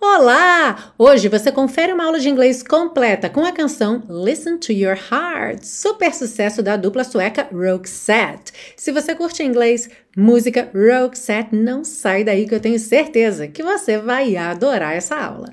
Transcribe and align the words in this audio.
Olá! 0.00 0.92
Hoje 0.98 1.28
você 1.28 1.50
confere 1.50 1.92
uma 1.92 2.04
aula 2.04 2.20
de 2.20 2.28
inglês 2.28 2.62
completa 2.62 3.30
com 3.30 3.44
a 3.44 3.50
canção 3.50 4.02
Listen 4.08 4.58
to 4.58 4.72
Your 4.72 4.96
Heart, 5.10 5.64
super 5.64 6.12
sucesso 6.12 6.62
da 6.62 6.76
dupla 6.76 7.02
sueca 7.02 7.48
Roxette. 7.50 8.52
Se 8.76 8.92
você 8.92 9.14
curte 9.14 9.42
inglês, 9.42 9.88
música 10.16 10.68
Roxette, 10.74 11.56
não 11.56 11.82
sai 11.84 12.22
daí 12.22 12.46
que 12.46 12.54
eu 12.54 12.60
tenho 12.60 12.78
certeza 12.78 13.48
que 13.48 13.62
você 13.62 13.98
vai 13.98 14.36
adorar 14.36 14.94
essa 14.94 15.16
aula. 15.16 15.52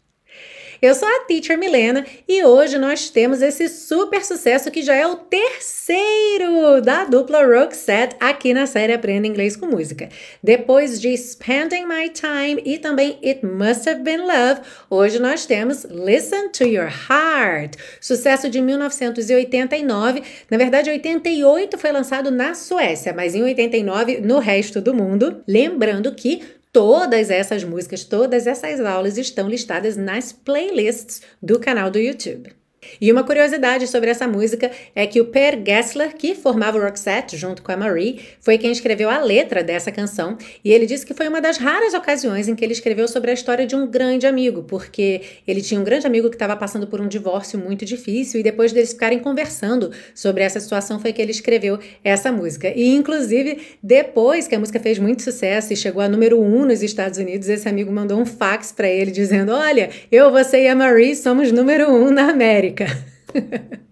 Eu 0.81 0.95
sou 0.95 1.07
a 1.07 1.25
Teacher 1.25 1.59
Milena 1.59 2.03
e 2.27 2.43
hoje 2.43 2.79
nós 2.79 3.11
temos 3.11 3.43
esse 3.43 3.69
super 3.69 4.25
sucesso 4.25 4.71
que 4.71 4.81
já 4.81 4.95
é 4.95 5.05
o 5.05 5.15
terceiro 5.15 6.81
da 6.83 7.03
dupla 7.03 7.45
Roxette 7.45 8.15
aqui 8.19 8.51
na 8.51 8.65
série 8.65 8.91
Aprenda 8.91 9.27
Inglês 9.27 9.55
com 9.55 9.67
Música. 9.67 10.09
Depois 10.41 10.99
de 10.99 11.15
Spending 11.15 11.85
My 11.85 12.09
Time 12.09 12.63
e 12.65 12.79
também 12.79 13.19
It 13.23 13.45
Must 13.45 13.87
Have 13.87 14.01
Been 14.01 14.21
Love, 14.21 14.61
hoje 14.89 15.19
nós 15.19 15.45
temos 15.45 15.83
Listen 15.83 16.49
to 16.49 16.63
Your 16.63 16.89
Heart, 16.89 17.75
sucesso 18.01 18.49
de 18.49 18.59
1989. 18.59 20.23
Na 20.49 20.57
verdade, 20.57 20.89
88 20.89 21.77
foi 21.77 21.91
lançado 21.91 22.31
na 22.31 22.55
Suécia, 22.55 23.13
mas 23.13 23.35
em 23.35 23.43
89 23.43 24.21
no 24.21 24.39
resto 24.39 24.81
do 24.81 24.95
mundo. 24.95 25.43
Lembrando 25.47 26.11
que 26.15 26.41
Todas 26.71 27.29
essas 27.29 27.63
músicas, 27.65 28.05
todas 28.05 28.47
essas 28.47 28.79
aulas 28.79 29.17
estão 29.17 29.49
listadas 29.49 29.97
nas 29.97 30.31
playlists 30.31 31.21
do 31.41 31.59
canal 31.59 31.91
do 31.91 31.99
YouTube. 31.99 32.60
E 32.99 33.11
uma 33.11 33.23
curiosidade 33.23 33.87
sobre 33.87 34.09
essa 34.09 34.27
música 34.27 34.69
é 34.95 35.07
que 35.07 35.21
o 35.21 35.25
Per 35.25 35.59
Gessler, 35.65 36.15
que 36.15 36.35
formava 36.35 36.77
o 36.77 36.81
Roxette 36.81 37.37
junto 37.37 37.63
com 37.63 37.71
a 37.71 37.77
Marie, 37.77 38.19
foi 38.39 38.57
quem 38.57 38.71
escreveu 38.71 39.09
a 39.09 39.19
letra 39.19 39.63
dessa 39.63 39.91
canção, 39.91 40.37
e 40.63 40.71
ele 40.71 40.85
disse 40.85 41.05
que 41.05 41.13
foi 41.13 41.27
uma 41.27 41.41
das 41.41 41.57
raras 41.57 41.93
ocasiões 41.93 42.47
em 42.47 42.55
que 42.55 42.63
ele 42.63 42.73
escreveu 42.73 43.07
sobre 43.07 43.31
a 43.31 43.33
história 43.33 43.65
de 43.65 43.75
um 43.75 43.87
grande 43.87 44.27
amigo, 44.27 44.63
porque 44.63 45.21
ele 45.47 45.61
tinha 45.61 45.79
um 45.79 45.83
grande 45.83 46.05
amigo 46.05 46.29
que 46.29 46.35
estava 46.35 46.55
passando 46.55 46.85
por 46.85 46.99
um 46.99 47.07
divórcio 47.07 47.57
muito 47.57 47.85
difícil, 47.85 48.39
e 48.39 48.43
depois 48.43 48.71
deles 48.71 48.91
ficarem 48.93 49.19
conversando 49.19 49.91
sobre 50.13 50.43
essa 50.43 50.59
situação 50.59 50.99
foi 50.99 51.13
que 51.13 51.21
ele 51.21 51.31
escreveu 51.31 51.79
essa 52.03 52.31
música. 52.31 52.71
E 52.75 52.87
inclusive, 52.89 53.61
depois 53.81 54.47
que 54.47 54.55
a 54.55 54.59
música 54.59 54.79
fez 54.79 54.99
muito 54.99 55.23
sucesso 55.23 55.73
e 55.73 55.75
chegou 55.75 56.01
a 56.01 56.09
número 56.09 56.39
um 56.39 56.65
nos 56.65 56.83
Estados 56.83 57.17
Unidos, 57.17 57.47
esse 57.49 57.67
amigo 57.67 57.91
mandou 57.91 58.19
um 58.19 58.25
fax 58.25 58.71
para 58.71 58.89
ele 58.89 59.11
dizendo: 59.11 59.51
"Olha, 59.51 59.89
eu, 60.11 60.31
você 60.31 60.63
e 60.63 60.67
a 60.67 60.75
Marie 60.75 61.15
somos 61.15 61.51
número 61.51 61.89
um 61.89 62.11
na 62.11 62.29
América." 62.29 62.70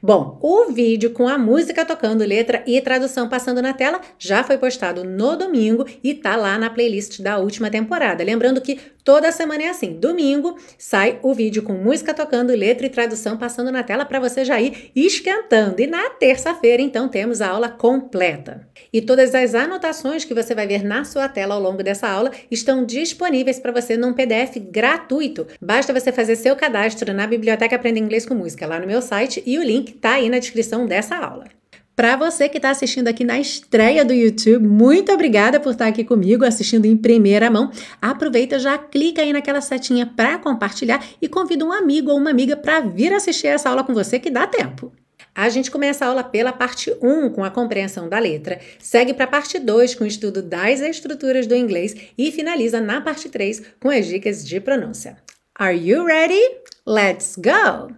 Bom, 0.00 0.38
o 0.40 0.72
vídeo 0.72 1.10
com 1.10 1.26
a 1.26 1.36
música 1.36 1.84
tocando, 1.84 2.24
letra 2.24 2.62
e 2.66 2.80
tradução 2.80 3.28
passando 3.28 3.60
na 3.60 3.72
tela 3.72 4.00
já 4.16 4.44
foi 4.44 4.56
postado 4.56 5.02
no 5.02 5.36
domingo 5.36 5.84
e 6.04 6.14
tá 6.14 6.36
lá 6.36 6.56
na 6.56 6.70
playlist 6.70 7.20
da 7.20 7.38
última 7.38 7.68
temporada. 7.68 8.22
Lembrando 8.22 8.60
que 8.60 8.78
toda 9.08 9.32
semana 9.32 9.62
é 9.62 9.68
assim: 9.70 9.94
domingo 9.94 10.58
sai 10.76 11.18
o 11.22 11.32
vídeo 11.32 11.62
com 11.62 11.72
música 11.72 12.12
tocando, 12.12 12.54
letra 12.54 12.84
e 12.84 12.90
tradução 12.90 13.38
passando 13.38 13.72
na 13.72 13.82
tela 13.82 14.04
para 14.04 14.20
você 14.20 14.44
já 14.44 14.60
ir 14.60 14.90
esquentando. 14.94 15.80
E 15.80 15.86
na 15.86 16.10
terça-feira, 16.10 16.82
então, 16.82 17.08
temos 17.08 17.40
a 17.40 17.48
aula 17.48 17.70
completa. 17.70 18.68
E 18.92 19.00
todas 19.00 19.34
as 19.34 19.54
anotações 19.54 20.26
que 20.26 20.34
você 20.34 20.54
vai 20.54 20.66
ver 20.66 20.84
na 20.84 21.04
sua 21.04 21.26
tela 21.26 21.54
ao 21.54 21.60
longo 21.62 21.82
dessa 21.82 22.06
aula 22.06 22.30
estão 22.50 22.84
disponíveis 22.84 23.58
para 23.58 23.72
você 23.72 23.96
num 23.96 24.12
PDF 24.12 24.58
gratuito. 24.70 25.46
Basta 25.58 25.90
você 25.90 26.12
fazer 26.12 26.36
seu 26.36 26.54
cadastro 26.54 27.14
na 27.14 27.26
Biblioteca 27.26 27.76
Aprenda 27.76 27.98
Inglês 27.98 28.26
com 28.26 28.34
Música 28.34 28.66
lá 28.66 28.78
no 28.78 28.86
meu 28.86 29.00
site 29.00 29.42
e 29.46 29.58
o 29.58 29.62
link 29.62 29.94
está 29.94 30.16
aí 30.16 30.28
na 30.28 30.38
descrição 30.38 30.84
dessa 30.84 31.16
aula. 31.16 31.57
Para 31.98 32.14
você 32.14 32.48
que 32.48 32.58
está 32.58 32.70
assistindo 32.70 33.08
aqui 33.08 33.24
na 33.24 33.40
estreia 33.40 34.04
do 34.04 34.12
YouTube, 34.12 34.64
muito 34.64 35.10
obrigada 35.10 35.58
por 35.58 35.72
estar 35.72 35.88
aqui 35.88 36.04
comigo 36.04 36.44
assistindo 36.44 36.84
em 36.84 36.96
primeira 36.96 37.50
mão. 37.50 37.72
Aproveita, 38.00 38.56
já 38.56 38.78
clica 38.78 39.20
aí 39.20 39.32
naquela 39.32 39.60
setinha 39.60 40.06
para 40.06 40.38
compartilhar 40.38 41.04
e 41.20 41.26
convida 41.26 41.64
um 41.64 41.72
amigo 41.72 42.12
ou 42.12 42.18
uma 42.18 42.30
amiga 42.30 42.56
para 42.56 42.78
vir 42.78 43.12
assistir 43.12 43.48
essa 43.48 43.68
aula 43.68 43.82
com 43.82 43.92
você 43.92 44.20
que 44.20 44.30
dá 44.30 44.46
tempo. 44.46 44.92
A 45.34 45.48
gente 45.48 45.72
começa 45.72 46.04
a 46.04 46.08
aula 46.08 46.22
pela 46.22 46.52
parte 46.52 46.96
1 47.02 47.30
com 47.30 47.42
a 47.42 47.50
compreensão 47.50 48.08
da 48.08 48.20
letra, 48.20 48.60
segue 48.78 49.12
para 49.12 49.24
a 49.24 49.28
parte 49.28 49.58
2 49.58 49.96
com 49.96 50.04
o 50.04 50.06
estudo 50.06 50.40
das 50.40 50.80
estruturas 50.80 51.48
do 51.48 51.56
inglês 51.56 51.96
e 52.16 52.30
finaliza 52.30 52.80
na 52.80 53.00
parte 53.00 53.28
3 53.28 53.60
com 53.80 53.90
as 53.90 54.06
dicas 54.06 54.46
de 54.46 54.60
pronúncia. 54.60 55.16
Are 55.52 55.76
you 55.76 56.04
ready? 56.04 56.58
Let's 56.86 57.34
go! 57.34 57.92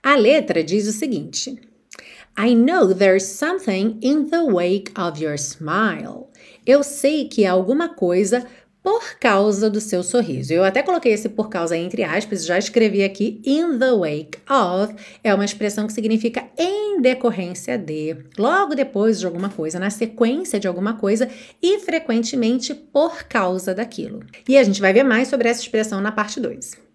A 0.00 0.14
letra 0.14 0.62
diz 0.62 0.86
o 0.86 0.92
seguinte: 0.92 1.71
I 2.36 2.54
know 2.54 2.94
there's 2.94 3.26
something 3.26 3.98
in 4.00 4.30
the 4.30 4.44
wake 4.44 4.90
of 4.98 5.22
your 5.22 5.36
smile. 5.36 6.30
Eu 6.66 6.82
sei 6.82 7.26
que 7.26 7.44
há 7.44 7.52
alguma 7.52 7.90
coisa 7.90 8.46
por 8.82 9.18
causa 9.20 9.70
do 9.70 9.80
seu 9.80 10.02
sorriso. 10.02 10.52
Eu 10.52 10.64
até 10.64 10.82
coloquei 10.82 11.12
esse 11.12 11.28
por 11.28 11.48
causa 11.48 11.76
entre 11.76 12.02
aspas, 12.02 12.44
já 12.44 12.58
escrevi 12.58 13.04
aqui 13.04 13.40
in 13.44 13.78
the 13.78 13.92
wake 13.92 14.38
of, 14.50 14.94
é 15.22 15.32
uma 15.32 15.44
expressão 15.44 15.86
que 15.86 15.92
significa 15.92 16.44
em 16.58 17.00
decorrência 17.00 17.78
de, 17.78 18.16
logo 18.38 18.74
depois 18.74 19.20
de 19.20 19.26
alguma 19.26 19.50
coisa, 19.50 19.78
na 19.78 19.90
sequência 19.90 20.58
de 20.58 20.66
alguma 20.66 20.94
coisa 20.94 21.28
e 21.62 21.78
frequentemente 21.80 22.74
por 22.74 23.24
causa 23.24 23.74
daquilo. 23.74 24.20
E 24.48 24.56
a 24.56 24.64
gente 24.64 24.80
vai 24.80 24.92
ver 24.92 25.04
mais 25.04 25.28
sobre 25.28 25.48
essa 25.48 25.60
expressão 25.60 26.00
na 26.00 26.10
parte 26.10 26.40
2. 26.40 26.91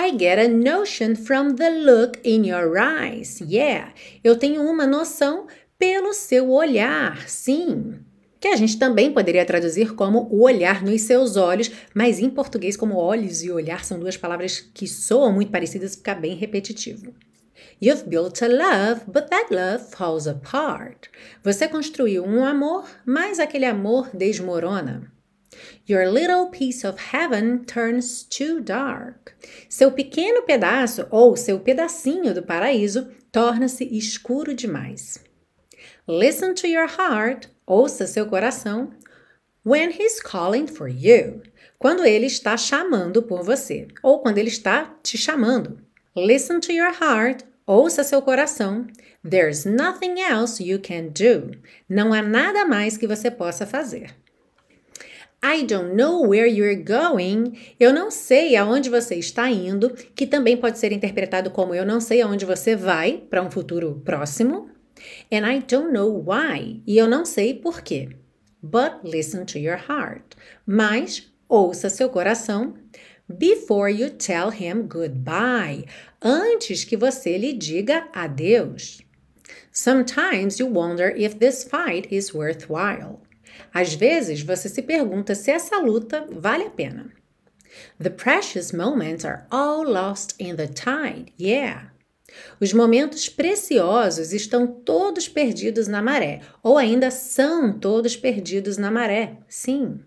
I 0.00 0.16
get 0.16 0.38
a 0.38 0.46
notion 0.46 1.16
from 1.16 1.56
the 1.56 1.70
look 1.70 2.20
in 2.22 2.46
your 2.46 2.78
eyes. 2.78 3.40
Yeah, 3.40 3.92
eu 4.22 4.36
tenho 4.38 4.62
uma 4.62 4.86
noção 4.86 5.48
pelo 5.76 6.14
seu 6.14 6.50
olhar, 6.50 7.28
sim 7.28 7.98
que 8.40 8.46
a 8.46 8.54
gente 8.54 8.78
também 8.78 9.12
poderia 9.12 9.44
traduzir 9.44 9.94
como 9.94 10.28
o 10.30 10.42
olhar 10.42 10.84
nos 10.84 11.02
seus 11.02 11.36
olhos, 11.36 11.72
mas 11.92 12.20
em 12.20 12.30
português, 12.30 12.76
como 12.76 12.96
olhos 12.96 13.42
e 13.42 13.50
olhar 13.50 13.84
são 13.84 13.98
duas 13.98 14.16
palavras 14.16 14.60
que 14.60 14.86
soam 14.86 15.32
muito 15.32 15.50
parecidas, 15.50 15.96
fica 15.96 16.14
bem 16.14 16.36
repetitivo. 16.36 17.12
You've 17.82 18.04
built 18.04 18.40
a 18.42 18.46
love, 18.46 19.02
but 19.06 19.28
that 19.30 19.52
love 19.52 19.90
falls 19.90 20.28
apart. 20.28 21.08
Você 21.42 21.66
construiu 21.66 22.24
um 22.24 22.44
amor, 22.44 22.88
mas 23.04 23.40
aquele 23.40 23.64
amor 23.64 24.10
desmorona. 24.14 25.12
Your 25.88 26.10
little 26.10 26.50
piece 26.50 26.86
of 26.86 26.98
heaven 27.12 27.64
turns 27.64 28.24
too 28.24 28.60
dark. 28.60 29.32
Seu 29.68 29.90
pequeno 29.92 30.42
pedaço 30.42 31.06
ou 31.10 31.36
seu 31.36 31.60
pedacinho 31.60 32.34
do 32.34 32.42
paraíso 32.42 33.08
torna-se 33.32 33.84
escuro 33.84 34.54
demais. 34.54 35.22
Listen 36.06 36.54
to 36.54 36.66
your 36.66 36.88
heart 36.88 37.48
Ouça 37.68 38.06
seu 38.06 38.24
coração. 38.24 38.90
When 39.62 39.90
he's 39.90 40.22
calling 40.22 40.66
for 40.66 40.88
you. 40.88 41.42
Quando 41.78 42.02
ele 42.02 42.24
está 42.24 42.56
chamando 42.56 43.22
por 43.22 43.42
você. 43.42 43.86
Ou 44.02 44.20
quando 44.20 44.38
ele 44.38 44.48
está 44.48 44.96
te 45.02 45.18
chamando. 45.18 45.78
Listen 46.16 46.60
to 46.60 46.72
your 46.72 46.90
heart. 46.98 47.44
Ouça 47.66 48.02
seu 48.02 48.22
coração. 48.22 48.86
There's 49.22 49.66
nothing 49.66 50.18
else 50.18 50.64
you 50.64 50.80
can 50.80 51.08
do. 51.08 51.58
Não 51.86 52.14
há 52.14 52.22
nada 52.22 52.64
mais 52.64 52.96
que 52.96 53.06
você 53.06 53.30
possa 53.30 53.66
fazer. 53.66 54.16
I 55.42 55.62
don't 55.62 55.94
know 55.94 56.26
where 56.26 56.46
you're 56.46 56.82
going. 56.82 57.56
Eu 57.78 57.92
não 57.92 58.10
sei 58.10 58.56
aonde 58.56 58.90
você 58.90 59.14
está 59.14 59.48
indo, 59.48 59.90
que 59.90 60.26
também 60.26 60.56
pode 60.56 60.78
ser 60.78 60.90
interpretado 60.90 61.50
como 61.50 61.74
eu 61.74 61.86
não 61.86 62.00
sei 62.00 62.20
aonde 62.20 62.44
você 62.44 62.74
vai 62.74 63.22
para 63.30 63.42
um 63.42 63.50
futuro 63.50 64.02
próximo. 64.04 64.68
And 65.32 65.46
I 65.48 65.60
don't 65.60 65.92
know 65.92 66.12
why. 66.12 66.82
E 66.84 66.98
eu 66.98 67.06
não 67.06 67.24
sei 67.24 67.54
por 67.54 67.82
quê. 67.82 68.08
But 68.60 69.04
listen 69.04 69.44
to 69.44 69.58
your 69.58 69.78
heart. 69.78 70.36
Mas 70.66 71.32
ouça 71.48 71.88
seu 71.88 72.08
coração 72.08 72.74
before 73.28 73.92
you 73.92 74.10
tell 74.10 74.50
him 74.50 74.88
goodbye. 74.88 75.84
Antes 76.20 76.82
que 76.82 76.96
você 76.96 77.38
lhe 77.38 77.52
diga 77.52 78.08
adeus. 78.12 79.00
Sometimes 79.70 80.58
you 80.58 80.66
wonder 80.66 81.14
if 81.16 81.36
this 81.36 81.62
fight 81.62 82.08
is 82.10 82.34
worthwhile. 82.34 83.20
Às 83.72 83.94
vezes 83.94 84.42
você 84.42 84.68
se 84.68 84.82
pergunta 84.82 85.34
se 85.34 85.50
essa 85.50 85.78
luta 85.78 86.26
vale 86.30 86.64
a 86.64 86.70
pena. 86.70 87.12
The 88.00 88.10
precious 88.10 88.72
moments 88.72 89.24
are 89.24 89.42
all 89.50 89.84
lost 89.84 90.34
in 90.38 90.56
the 90.56 90.66
tide. 90.66 91.32
Yeah. 91.38 91.92
Os 92.60 92.72
momentos 92.72 93.28
preciosos 93.28 94.32
estão 94.32 94.66
todos 94.66 95.28
perdidos 95.28 95.88
na 95.88 96.02
maré, 96.02 96.40
ou 96.62 96.76
ainda 96.76 97.10
são 97.10 97.78
todos 97.78 98.16
perdidos 98.16 98.76
na 98.76 98.90
maré. 98.90 99.38
Sim. 99.48 100.00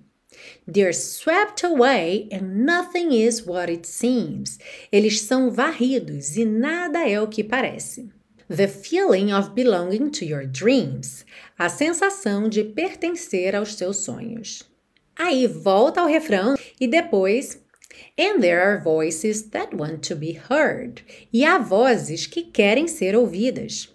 They're 0.71 0.93
swept 0.93 1.65
away 1.65 2.29
and 2.31 2.65
nothing 2.65 3.13
is 3.13 3.45
what 3.45 3.71
it 3.71 3.87
seems. 3.87 4.59
Eles 4.91 5.21
são 5.21 5.51
varridos 5.51 6.37
e 6.37 6.45
nada 6.45 7.07
é 7.07 7.19
o 7.19 7.27
que 7.27 7.43
parece. 7.43 8.09
The 8.51 8.67
feeling 8.67 9.31
of 9.31 9.55
belonging 9.55 10.11
to 10.11 10.25
your 10.25 10.45
dreams. 10.45 11.25
A 11.57 11.69
sensação 11.69 12.49
de 12.49 12.65
pertencer 12.65 13.55
aos 13.55 13.75
seus 13.75 13.99
sonhos. 14.03 14.63
Aí 15.17 15.47
volta 15.47 16.01
ao 16.01 16.07
refrão 16.07 16.55
e 16.77 16.85
depois 16.85 17.61
And 18.19 18.41
there 18.41 18.61
are 18.61 18.83
voices 18.83 19.43
that 19.51 19.73
want 19.73 20.05
to 20.09 20.17
be 20.17 20.33
heard. 20.49 21.01
E 21.31 21.45
há 21.45 21.57
vozes 21.59 22.27
que 22.27 22.43
querem 22.43 22.89
ser 22.89 23.15
ouvidas. 23.15 23.87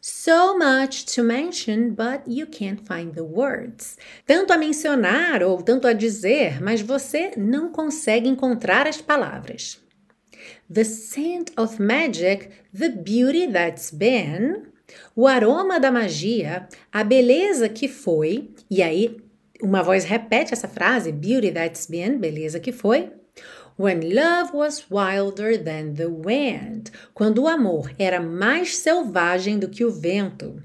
So 0.00 0.56
much 0.56 1.04
to 1.16 1.24
mention, 1.24 1.90
but 1.90 2.22
you 2.28 2.46
can't 2.46 2.86
find 2.86 3.12
the 3.12 3.24
words. 3.24 3.98
Tanto 4.24 4.52
a 4.52 4.56
mencionar 4.56 5.42
ou 5.42 5.60
tanto 5.60 5.88
a 5.88 5.92
dizer, 5.92 6.62
mas 6.62 6.80
você 6.80 7.32
não 7.36 7.72
consegue 7.72 8.28
encontrar 8.28 8.86
as 8.86 9.00
palavras. 9.00 9.84
The 10.68 10.84
scent 10.84 11.52
of 11.56 11.80
magic, 11.80 12.50
the 12.76 12.90
beauty 12.90 13.46
that's 13.46 13.90
been. 13.90 14.66
O 15.14 15.26
aroma 15.26 15.80
da 15.80 15.90
magia, 15.90 16.68
a 16.92 17.02
beleza 17.02 17.68
que 17.68 17.88
foi. 17.88 18.50
E 18.70 18.82
aí, 18.82 19.16
uma 19.60 19.82
voz 19.82 20.04
repete 20.04 20.52
essa 20.52 20.68
frase: 20.68 21.10
Beauty 21.10 21.50
that's 21.50 21.86
been, 21.86 22.18
beleza 22.18 22.60
que 22.60 22.72
foi. 22.72 23.10
When 23.78 24.00
love 24.14 24.52
was 24.54 24.86
wilder 24.90 25.58
than 25.62 25.94
the 25.94 26.06
wind. 26.06 26.90
Quando 27.12 27.42
o 27.42 27.48
amor 27.48 27.90
era 27.98 28.20
mais 28.20 28.76
selvagem 28.76 29.58
do 29.58 29.68
que 29.68 29.84
o 29.84 29.90
vento. 29.90 30.62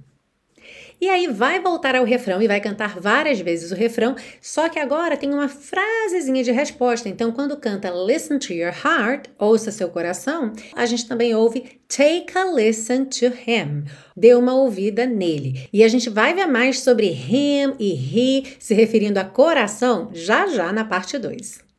E 1.02 1.10
aí 1.10 1.26
vai 1.26 1.60
voltar 1.60 1.96
ao 1.96 2.06
refrão 2.06 2.40
e 2.44 2.48
vai 2.48 2.62
cantar 2.62 3.00
várias 3.00 3.40
vezes 3.40 3.72
o 3.72 3.76
refrão, 3.76 4.16
só 4.40 4.70
que 4.70 4.78
agora 4.78 5.18
tem 5.18 5.34
uma 5.34 5.48
frasezinha 5.48 6.44
de 6.44 6.52
resposta. 6.52 7.10
Então, 7.10 7.32
quando 7.32 7.58
canta 7.58 7.90
Listen 7.90 8.38
to 8.38 8.54
your 8.54 8.72
heart, 8.72 9.26
ouça 9.40 9.72
seu 9.72 9.90
coração, 9.90 10.54
a 10.76 10.86
gente 10.86 11.08
também 11.08 11.34
ouve 11.34 11.82
Take 11.88 12.38
a 12.38 12.46
listen 12.46 13.06
to 13.06 13.26
him. 13.26 13.86
Dê 14.16 14.36
uma 14.36 14.54
ouvida 14.54 15.08
nele. 15.08 15.68
E 15.74 15.84
a 15.84 15.88
gente 15.88 16.08
vai 16.08 16.36
ver 16.36 16.46
mais 16.46 16.82
sobre 16.82 17.08
him 17.08 17.74
e 17.80 17.94
he, 17.94 18.56
se 18.60 18.76
referindo 18.76 19.20
a 19.20 19.26
coração, 19.26 20.12
já 20.14 20.46
já 20.46 20.72
na 20.72 20.86
parte 20.86 21.18
2. 21.18 21.71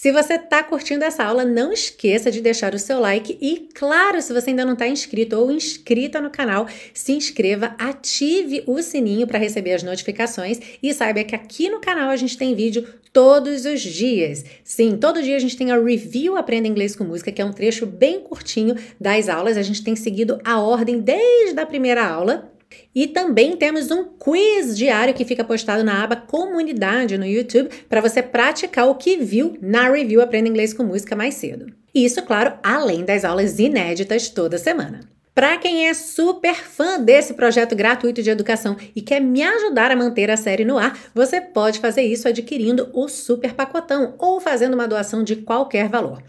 Se 0.00 0.10
você 0.12 0.36
está 0.36 0.62
curtindo 0.62 1.04
essa 1.04 1.22
aula, 1.22 1.44
não 1.44 1.74
esqueça 1.74 2.30
de 2.30 2.40
deixar 2.40 2.72
o 2.72 2.78
seu 2.78 2.98
like 2.98 3.36
e, 3.38 3.68
claro, 3.74 4.22
se 4.22 4.32
você 4.32 4.48
ainda 4.48 4.64
não 4.64 4.72
está 4.72 4.88
inscrito 4.88 5.36
ou 5.36 5.52
inscrita 5.52 6.22
no 6.22 6.30
canal, 6.30 6.66
se 6.94 7.12
inscreva, 7.12 7.74
ative 7.78 8.64
o 8.66 8.80
sininho 8.80 9.26
para 9.26 9.38
receber 9.38 9.74
as 9.74 9.82
notificações 9.82 10.58
e 10.82 10.94
saiba 10.94 11.22
que 11.22 11.34
aqui 11.34 11.68
no 11.68 11.80
canal 11.80 12.08
a 12.08 12.16
gente 12.16 12.38
tem 12.38 12.54
vídeo 12.54 12.88
todos 13.12 13.66
os 13.66 13.82
dias. 13.82 14.42
Sim, 14.64 14.96
todo 14.96 15.22
dia 15.22 15.36
a 15.36 15.38
gente 15.38 15.54
tem 15.54 15.70
a 15.70 15.78
review 15.78 16.34
Aprenda 16.34 16.66
Inglês 16.66 16.96
com 16.96 17.04
Música, 17.04 17.30
que 17.30 17.42
é 17.42 17.44
um 17.44 17.52
trecho 17.52 17.84
bem 17.84 18.20
curtinho 18.20 18.76
das 18.98 19.28
aulas. 19.28 19.58
A 19.58 19.62
gente 19.62 19.84
tem 19.84 19.94
seguido 19.94 20.40
a 20.42 20.58
ordem 20.62 20.98
desde 20.98 21.60
a 21.60 21.66
primeira 21.66 22.08
aula 22.08 22.49
e 22.94 23.06
também 23.06 23.56
temos 23.56 23.90
um 23.90 24.04
quiz 24.04 24.76
diário 24.76 25.14
que 25.14 25.24
fica 25.24 25.44
postado 25.44 25.84
na 25.84 26.02
aba 26.02 26.16
Comunidade 26.16 27.16
no 27.16 27.26
YouTube 27.26 27.70
para 27.88 28.00
você 28.00 28.22
praticar 28.22 28.88
o 28.88 28.94
que 28.94 29.16
viu 29.16 29.56
na 29.60 29.90
review 29.90 30.20
Aprenda 30.20 30.48
Inglês 30.48 30.72
com 30.72 30.82
Música 30.82 31.14
mais 31.16 31.34
cedo. 31.34 31.72
Isso, 31.94 32.22
claro, 32.22 32.54
além 32.62 33.04
das 33.04 33.24
aulas 33.24 33.58
inéditas 33.58 34.28
toda 34.28 34.58
semana. 34.58 35.00
Para 35.34 35.56
quem 35.56 35.88
é 35.88 35.94
super 35.94 36.54
fã 36.54 37.00
desse 37.00 37.34
projeto 37.34 37.74
gratuito 37.76 38.22
de 38.22 38.30
educação 38.30 38.76
e 38.94 39.00
quer 39.00 39.20
me 39.20 39.42
ajudar 39.42 39.90
a 39.90 39.96
manter 39.96 40.30
a 40.30 40.36
série 40.36 40.64
no 40.64 40.76
ar, 40.76 40.98
você 41.14 41.40
pode 41.40 41.78
fazer 41.78 42.02
isso 42.02 42.28
adquirindo 42.28 42.90
o 42.92 43.08
Super 43.08 43.54
Pacotão 43.54 44.14
ou 44.18 44.40
fazendo 44.40 44.74
uma 44.74 44.88
doação 44.88 45.22
de 45.22 45.36
qualquer 45.36 45.88
valor. 45.88 46.20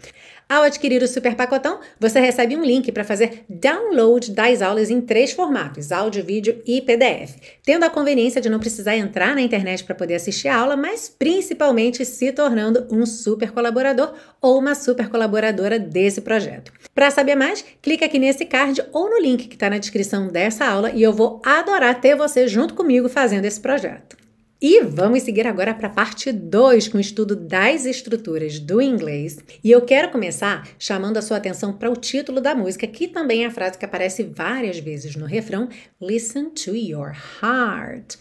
Ao 0.52 0.64
adquirir 0.64 1.02
o 1.02 1.08
super 1.08 1.34
pacotão, 1.34 1.80
você 1.98 2.20
recebe 2.20 2.54
um 2.54 2.62
link 2.62 2.92
para 2.92 3.04
fazer 3.04 3.42
download 3.48 4.32
das 4.32 4.60
aulas 4.60 4.90
em 4.90 5.00
três 5.00 5.32
formatos: 5.32 5.90
áudio, 5.90 6.22
vídeo 6.22 6.60
e 6.66 6.82
PDF, 6.82 7.36
tendo 7.64 7.84
a 7.84 7.88
conveniência 7.88 8.38
de 8.38 8.50
não 8.50 8.58
precisar 8.58 8.94
entrar 8.94 9.34
na 9.34 9.40
internet 9.40 9.82
para 9.82 9.94
poder 9.94 10.16
assistir 10.16 10.48
a 10.48 10.56
aula, 10.58 10.76
mas 10.76 11.08
principalmente 11.08 12.04
se 12.04 12.30
tornando 12.32 12.86
um 12.90 13.06
super 13.06 13.50
colaborador 13.50 14.12
ou 14.42 14.58
uma 14.58 14.74
super 14.74 15.08
colaboradora 15.08 15.78
desse 15.78 16.20
projeto. 16.20 16.70
Para 16.94 17.10
saber 17.10 17.34
mais, 17.34 17.64
clique 17.80 18.04
aqui 18.04 18.18
nesse 18.18 18.44
card 18.44 18.84
ou 18.92 19.08
no 19.08 19.18
link 19.22 19.48
que 19.48 19.54
está 19.54 19.70
na 19.70 19.78
descrição 19.78 20.28
dessa 20.28 20.66
aula 20.66 20.90
e 20.90 21.02
eu 21.02 21.14
vou 21.14 21.40
adorar 21.42 21.98
ter 21.98 22.14
você 22.14 22.46
junto 22.46 22.74
comigo 22.74 23.08
fazendo 23.08 23.46
esse 23.46 23.58
projeto. 23.58 24.21
E 24.62 24.80
vamos 24.84 25.24
seguir 25.24 25.44
agora 25.44 25.74
para 25.74 25.88
a 25.88 25.90
parte 25.90 26.30
2 26.30 26.86
com 26.86 26.96
o 26.96 27.00
estudo 27.00 27.34
das 27.34 27.84
estruturas 27.84 28.60
do 28.60 28.80
inglês. 28.80 29.38
E 29.64 29.72
eu 29.72 29.80
quero 29.80 30.12
começar 30.12 30.68
chamando 30.78 31.16
a 31.16 31.22
sua 31.22 31.38
atenção 31.38 31.72
para 31.72 31.90
o 31.90 31.96
título 31.96 32.40
da 32.40 32.54
música, 32.54 32.86
que 32.86 33.08
também 33.08 33.42
é 33.42 33.48
a 33.48 33.50
frase 33.50 33.76
que 33.76 33.84
aparece 33.84 34.22
várias 34.22 34.78
vezes 34.78 35.16
no 35.16 35.26
refrão: 35.26 35.68
Listen 36.00 36.50
to 36.50 36.76
your 36.76 37.12
heart. 37.42 38.14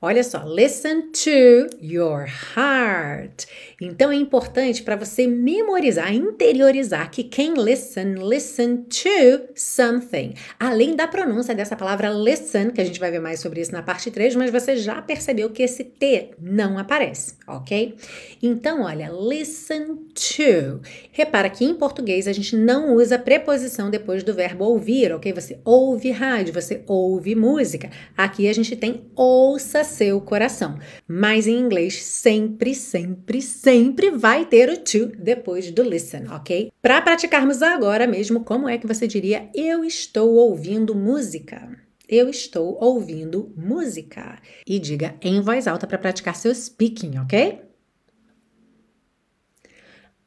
Olha 0.00 0.22
só, 0.22 0.44
listen 0.44 1.10
to 1.10 1.76
your 1.82 2.28
heart. 2.56 3.46
Então 3.80 4.10
é 4.10 4.16
importante 4.16 4.82
para 4.82 4.96
você 4.96 5.24
memorizar, 5.24 6.12
interiorizar 6.12 7.12
que 7.12 7.22
quem 7.22 7.54
listen, 7.54 8.14
listen 8.14 8.78
to 8.88 9.52
something. 9.54 10.34
Além 10.58 10.96
da 10.96 11.06
pronúncia 11.06 11.54
dessa 11.54 11.76
palavra 11.76 12.10
listen, 12.10 12.70
que 12.70 12.80
a 12.80 12.84
gente 12.84 12.98
vai 12.98 13.12
ver 13.12 13.20
mais 13.20 13.38
sobre 13.38 13.60
isso 13.60 13.70
na 13.70 13.80
parte 13.80 14.10
3, 14.10 14.34
mas 14.34 14.50
você 14.50 14.76
já 14.76 15.00
percebeu 15.00 15.50
que 15.50 15.62
esse 15.62 15.84
T 15.84 16.30
não 16.40 16.76
aparece, 16.76 17.36
ok? 17.46 17.94
Então, 18.42 18.82
olha, 18.82 19.12
listen 19.12 19.98
to. 20.12 20.80
Repara 21.12 21.48
que 21.48 21.64
em 21.64 21.74
português 21.74 22.26
a 22.26 22.32
gente 22.32 22.56
não 22.56 22.96
usa 22.96 23.16
preposição 23.16 23.90
depois 23.90 24.24
do 24.24 24.34
verbo 24.34 24.64
ouvir, 24.64 25.12
ok? 25.12 25.32
Você 25.32 25.60
ouve 25.64 26.10
rádio, 26.10 26.52
você 26.52 26.82
ouve 26.84 27.36
música. 27.36 27.90
Aqui 28.16 28.48
a 28.48 28.52
gente 28.52 28.74
tem 28.74 29.08
ouça 29.14 29.84
seu 29.84 30.20
coração. 30.20 30.80
Mas 31.06 31.46
em 31.46 31.56
inglês, 31.56 32.02
sempre, 32.02 32.74
sempre, 32.74 33.40
sempre 33.40 33.67
vai 34.16 34.44
ter 34.44 34.70
o 34.70 34.76
to 34.76 35.12
depois 35.18 35.70
do 35.70 35.82
listen, 35.82 36.26
ok? 36.30 36.72
Para 36.80 37.02
praticarmos 37.02 37.62
agora 37.62 38.06
mesmo, 38.06 38.44
como 38.44 38.68
é 38.68 38.78
que 38.78 38.86
você 38.86 39.06
diria 39.06 39.48
eu 39.54 39.84
estou 39.84 40.34
ouvindo 40.34 40.94
música? 40.94 41.68
Eu 42.08 42.30
estou 42.30 42.78
ouvindo 42.80 43.52
música. 43.56 44.38
E 44.66 44.78
diga 44.78 45.14
em 45.20 45.40
voz 45.40 45.66
alta 45.66 45.86
para 45.86 45.98
praticar 45.98 46.34
seu 46.34 46.54
speaking, 46.54 47.18
ok? 47.18 47.60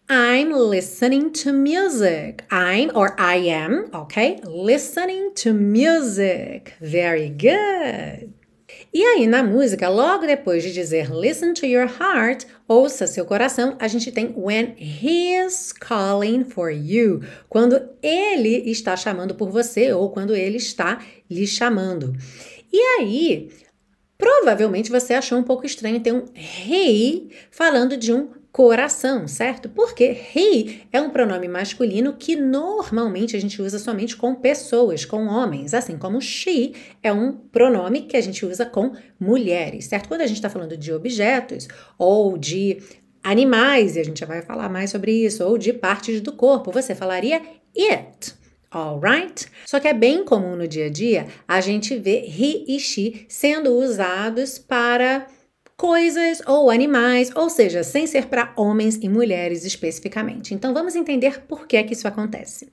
I'm 0.08 0.52
listening 0.54 1.30
to 1.44 1.54
music. 1.54 2.44
I'm 2.52 2.92
or 2.94 3.16
I 3.18 3.50
am, 3.50 3.90
okay? 3.94 4.42
Listening 4.44 5.34
to 5.36 5.54
music. 5.54 6.74
Very 6.82 7.30
good. 7.30 8.41
E 8.94 9.02
aí, 9.02 9.26
na 9.26 9.42
música, 9.42 9.88
logo 9.88 10.26
depois 10.26 10.62
de 10.64 10.74
dizer 10.74 11.10
listen 11.10 11.54
to 11.54 11.66
your 11.66 11.88
heart, 11.88 12.46
ouça 12.68 13.08
seu 13.08 13.24
coração, 13.24 13.78
a 13.80 13.88
gente 13.88 14.12
tem 14.12 14.34
when 14.36 14.76
he's 14.78 15.72
calling 15.72 16.44
for 16.44 16.70
you, 16.70 17.22
quando 17.48 17.82
ele 18.04 18.70
está 18.70 18.98
chamando 18.98 19.34
por 19.34 19.50
você 19.50 19.94
ou 19.94 20.10
quando 20.10 20.36
ele 20.36 20.58
está 20.58 21.02
lhe 21.30 21.48
chamando. 21.48 22.14
E 22.70 22.78
aí, 23.00 23.50
provavelmente 24.18 24.92
você 24.92 25.14
achou 25.14 25.38
um 25.38 25.44
pouco 25.44 25.66
estranho 25.66 26.02
ter 26.02 26.12
um 26.12 26.26
he 26.36 27.30
falando 27.50 27.96
de 27.96 28.12
um 28.12 28.41
coração, 28.52 29.28
certo? 29.28 29.70
Porque 29.70 30.04
he 30.36 30.82
é 30.92 31.00
um 31.00 31.10
pronome 31.10 31.48
masculino 31.48 32.14
que 32.14 32.36
normalmente 32.36 33.36
a 33.36 33.40
gente 33.40 33.62
usa 33.62 33.80
somente 33.80 34.16
com 34.18 34.36
pessoas, 34.36 35.06
com 35.06 35.28
homens, 35.28 35.74
assim 35.74 35.98
como 35.98 36.22
she 36.22 36.74
é 37.02 37.14
um 37.14 37.32
pronome 37.32 38.02
que 38.02 38.18
a 38.18 38.22
gente 38.22 38.46
usa 38.46 38.66
com 38.66 38.94
mulheres, 39.20 39.86
certo? 39.86 40.10
Quando 40.10 40.22
a 40.22 40.28
gente 40.28 40.38
está 40.38 40.50
falando 40.50 40.76
de 40.76 40.92
objetos 40.92 41.68
ou 41.98 42.38
de 42.38 42.80
animais, 43.24 43.96
e 43.96 44.00
a 44.00 44.04
gente 44.04 44.20
já 44.20 44.26
vai 44.26 44.42
falar 44.42 44.68
mais 44.68 44.90
sobre 44.90 45.14
isso, 45.14 45.46
ou 45.46 45.58
de 45.58 45.72
partes 45.72 46.20
do 46.20 46.34
corpo, 46.34 46.72
você 46.72 46.94
falaria 46.94 47.42
it. 47.78 48.34
Alright? 48.70 49.48
Só 49.66 49.80
que 49.80 49.88
é 49.88 49.94
bem 49.94 50.24
comum 50.24 50.56
no 50.56 50.68
dia 50.68 50.86
a 50.88 50.90
dia 50.90 51.28
a 51.48 51.60
gente 51.62 51.98
ver 51.98 52.24
he 52.26 52.66
e 52.68 52.80
she 52.80 53.26
sendo 53.28 53.74
usados 53.74 54.58
para 54.58 55.28
coisas 55.82 56.44
ou 56.46 56.70
animais, 56.70 57.32
ou 57.36 57.50
seja, 57.50 57.82
sem 57.82 58.06
ser 58.06 58.28
para 58.28 58.54
homens 58.56 59.00
e 59.02 59.10
mulheres 59.10 59.66
especificamente. 59.66 60.54
Então 60.54 60.76
vamos 60.76 60.96
entender 60.96 61.42
por 61.48 61.66
que 61.66 61.82
que 61.82 61.94
isso 61.94 62.08
acontece. 62.08 62.72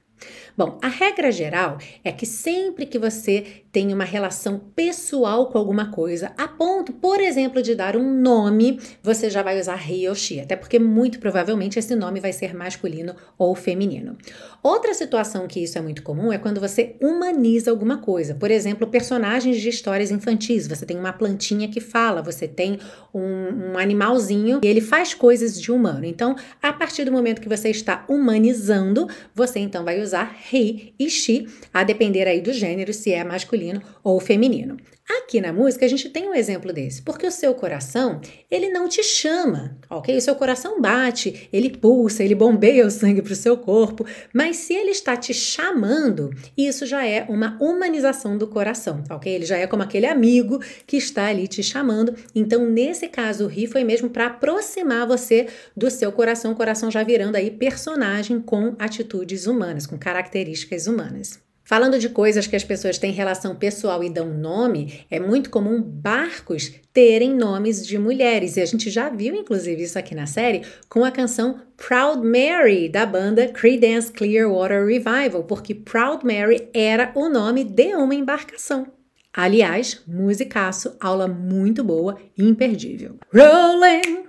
Bom, 0.59 0.77
a 0.83 0.89
regra 0.89 1.31
geral 1.31 1.79
é 2.03 2.11
que 2.11 2.27
sempre 2.27 2.85
que 2.85 2.99
você 2.99 3.63
tem 3.71 3.95
uma 3.95 4.03
relação 4.03 4.59
pessoal 4.75 5.47
com 5.47 5.57
alguma 5.57 5.93
coisa, 5.93 6.33
a 6.37 6.49
ponto, 6.49 6.93
por 6.93 7.21
exemplo, 7.21 7.63
de 7.63 7.77
dar 7.77 7.97
um 7.97 8.21
nome, 8.21 8.81
você 9.01 9.31
já 9.31 9.41
vai 9.41 9.61
usar 9.61 9.81
he 9.89 10.09
ou 10.09 10.17
she, 10.17 10.41
até 10.41 10.57
porque 10.57 10.81
muito 10.81 11.21
provavelmente 11.21 11.79
esse 11.79 11.95
nome 11.95 12.19
vai 12.19 12.33
ser 12.33 12.57
masculino 12.57 13.15
ou 13.39 13.55
feminino. 13.55 14.19
Outra 14.61 14.93
situação 14.95 15.47
que 15.47 15.63
isso 15.63 15.79
é 15.79 15.81
muito 15.81 16.03
comum 16.03 16.33
é 16.33 16.39
quando 16.39 16.61
você 16.61 16.97
humaniza 17.01 17.71
alguma 17.71 17.99
coisa. 17.99 18.35
Por 18.35 18.51
exemplo, 18.51 18.89
personagens 18.89 19.61
de 19.61 19.69
histórias 19.69 20.11
infantis. 20.11 20.67
Você 20.67 20.85
tem 20.85 20.99
uma 20.99 21.13
plantinha 21.13 21.69
que 21.69 21.81
fala, 21.81 22.21
você 22.21 22.49
tem 22.49 22.81
um, 23.15 23.75
um 23.75 23.79
animalzinho 23.79 24.59
e 24.65 24.67
ele 24.67 24.81
faz 24.81 25.15
coisas 25.15 25.61
de 25.61 25.71
humano. 25.71 26.05
Então, 26.05 26.35
a 26.61 26.73
partir 26.73 27.05
do 27.05 27.13
momento 27.13 27.41
que 27.41 27.49
você 27.49 27.71
está 27.71 28.05
humanizando, 28.09 29.09
você 29.33 29.61
então 29.61 29.85
vai 29.85 30.01
usar 30.01 30.35
he 30.53 30.95
e 30.99 31.11
she, 31.11 31.47
a 31.73 31.85
depender 31.85 32.27
aí 32.27 32.41
do 32.41 32.53
gênero, 32.53 32.93
se 32.93 33.13
é 33.13 33.25
masculino 33.25 33.83
ou 34.03 34.21
feminino. 34.21 34.77
Aqui 35.09 35.41
na 35.41 35.55
música 35.55 35.87
a 35.87 35.89
gente 35.89 36.11
tem 36.11 36.29
um 36.29 36.35
exemplo 36.35 36.71
desse, 36.71 37.01
porque 37.01 37.27
o 37.27 37.31
seu 37.31 37.55
coração, 37.55 38.21
ele 38.51 38.69
não 38.69 38.87
te 38.87 39.03
chama, 39.03 39.79
ok? 39.89 40.15
O 40.15 40.21
seu 40.21 40.35
coração 40.35 40.83
bate, 40.83 41.49
ele 41.51 41.71
pulsa, 41.71 42.23
ele 42.23 42.35
bombeia 42.35 42.87
o 42.87 42.91
sangue 42.91 43.23
para 43.23 43.33
o 43.33 43.37
seu 43.37 43.57
corpo, 43.57 44.05
mas 44.35 44.57
se 44.57 44.75
ele 44.75 44.91
está 44.91 45.17
te 45.17 45.33
chamando, 45.33 46.31
isso 46.55 46.85
já 46.85 47.07
é 47.07 47.25
uma 47.27 47.57
humanização 47.59 48.37
do 48.37 48.47
coração, 48.47 49.03
ok? 49.09 49.33
Ele 49.35 49.47
já 49.47 49.57
é 49.57 49.67
como 49.67 49.83
aquele 49.83 50.07
amigo 50.07 50.63
que 50.87 50.99
está 50.99 51.27
ali 51.27 51.49
te 51.49 51.63
chamando. 51.63 52.15
Então, 52.35 52.69
nesse 52.69 53.09
caso, 53.09 53.47
o 53.47 53.49
ri 53.49 53.67
foi 53.67 53.85
mesmo 53.85 54.11
para 54.11 54.27
aproximar 54.27 55.07
você 55.07 55.47
do 55.75 55.91
seu 55.91 56.13
coração, 56.13 56.53
o 56.53 56.57
coração 56.57 56.91
já 56.91 57.03
virando 57.03 57.37
aí 57.37 57.51
personagem 57.51 58.43
com 58.43 58.77
atitudes 58.79 59.47
humanas, 59.47 59.87
com 59.87 59.97
características 59.97 60.87
humanas. 60.87 61.48
Falando 61.69 61.99
de 61.99 62.09
coisas 62.09 62.47
que 62.47 62.57
as 62.57 62.65
pessoas 62.65 62.97
têm 62.97 63.13
relação 63.13 63.55
pessoal 63.55 64.03
e 64.03 64.09
dão 64.09 64.33
nome, 64.33 65.05
é 65.11 65.21
muito 65.21 65.51
comum 65.51 65.83
barcos 65.83 66.73
terem 66.95 67.35
nomes 67.35 67.87
de 67.87 67.99
mulheres. 67.99 68.57
E 68.57 68.63
a 68.63 68.65
gente 68.65 68.89
já 68.89 69.11
viu, 69.11 69.35
inclusive, 69.35 69.83
isso 69.83 69.99
aqui 69.99 70.15
na 70.15 70.25
série 70.25 70.63
com 70.89 71.05
a 71.05 71.11
canção 71.11 71.61
Proud 71.77 72.27
Mary, 72.27 72.89
da 72.89 73.05
banda 73.05 73.49
Creedence 73.49 74.11
Clearwater 74.11 74.87
Revival, 74.87 75.45
porque 75.45 75.75
Proud 75.75 76.25
Mary 76.25 76.71
era 76.73 77.13
o 77.15 77.29
nome 77.29 77.65
de 77.65 77.95
uma 77.95 78.15
embarcação. 78.15 78.87
Aliás, 79.31 80.01
musicaço, 80.09 80.97
aula 80.99 81.29
muito 81.29 81.85
boa 81.85 82.17
e 82.35 82.49
imperdível. 82.49 83.19
Rolling, 83.31 84.25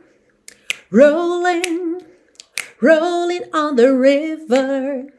rolling, 0.91 1.99
rolling 2.81 3.43
on 3.53 3.77
the 3.77 3.89
river. 3.89 5.18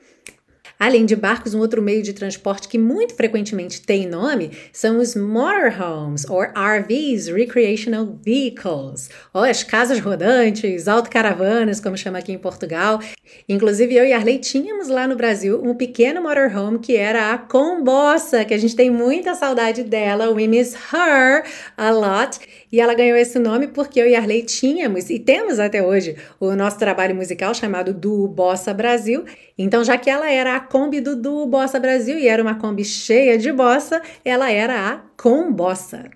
Além 0.81 1.05
de 1.05 1.15
barcos, 1.15 1.53
um 1.53 1.59
outro 1.59 1.83
meio 1.83 2.03
de 2.03 2.15
transporte 2.15 2.67
que 2.67 2.79
muito 2.79 3.15
frequentemente 3.15 3.83
tem 3.83 4.09
nome 4.09 4.51
são 4.73 4.99
os 4.99 5.15
motorhomes, 5.15 6.25
ou 6.27 6.41
RVs, 6.41 7.27
Recreational 7.27 8.19
Vehicles, 8.25 9.11
ou 9.35 9.43
as 9.43 9.63
casas 9.63 10.01
rodantes, 10.01 10.89
autocaravanas, 10.89 11.81
como 11.81 11.99
chama 11.99 12.17
aqui 12.17 12.33
em 12.33 12.39
Portugal. 12.39 12.99
Inclusive, 13.47 13.95
eu 13.95 14.07
e 14.07 14.15
Arley 14.15 14.39
tínhamos 14.39 14.89
lá 14.89 15.07
no 15.07 15.17
Brasil 15.17 15.61
um 15.63 15.75
pequeno 15.75 16.23
motorhome 16.23 16.79
que 16.79 16.97
era 16.97 17.35
a 17.35 17.37
Combossa, 17.37 18.43
que 18.47 18.55
a 18.55 18.59
gente 18.59 18.75
tem 18.75 18.91
muita 18.91 19.35
saudade 19.35 19.85
dela, 19.85 20.31
we 20.31 20.49
miss 20.49 20.75
her 20.95 21.45
a 21.77 21.91
lot. 21.91 22.39
E 22.73 22.81
ela 22.81 22.95
ganhou 22.95 23.19
esse 23.19 23.39
nome 23.39 23.67
porque 23.67 24.01
eu 24.01 24.07
e 24.07 24.15
Arley 24.15 24.45
tínhamos, 24.45 25.11
e 25.11 25.19
temos 25.19 25.59
até 25.59 25.83
hoje, 25.83 26.17
o 26.39 26.55
nosso 26.57 26.79
trabalho 26.79 27.15
musical 27.15 27.53
chamado 27.53 27.93
Do 27.93 28.27
Bossa 28.29 28.73
Brasil. 28.73 29.27
Então, 29.59 29.85
já 29.85 29.99
que 29.99 30.09
ela 30.09 30.31
era 30.31 30.57
a 30.57 30.61
Kombi 30.71 31.01
do 31.01 31.17
Duo 31.17 31.47
Bossa 31.47 31.81
Brasil 31.81 32.17
e 32.17 32.29
era 32.29 32.41
uma 32.41 32.55
Kombi 32.55 32.85
cheia 32.85 33.37
de 33.37 33.51
bossa, 33.51 34.01
ela 34.25 34.53
era 34.53 34.89
a 34.89 34.99
Combossa. 35.21 36.09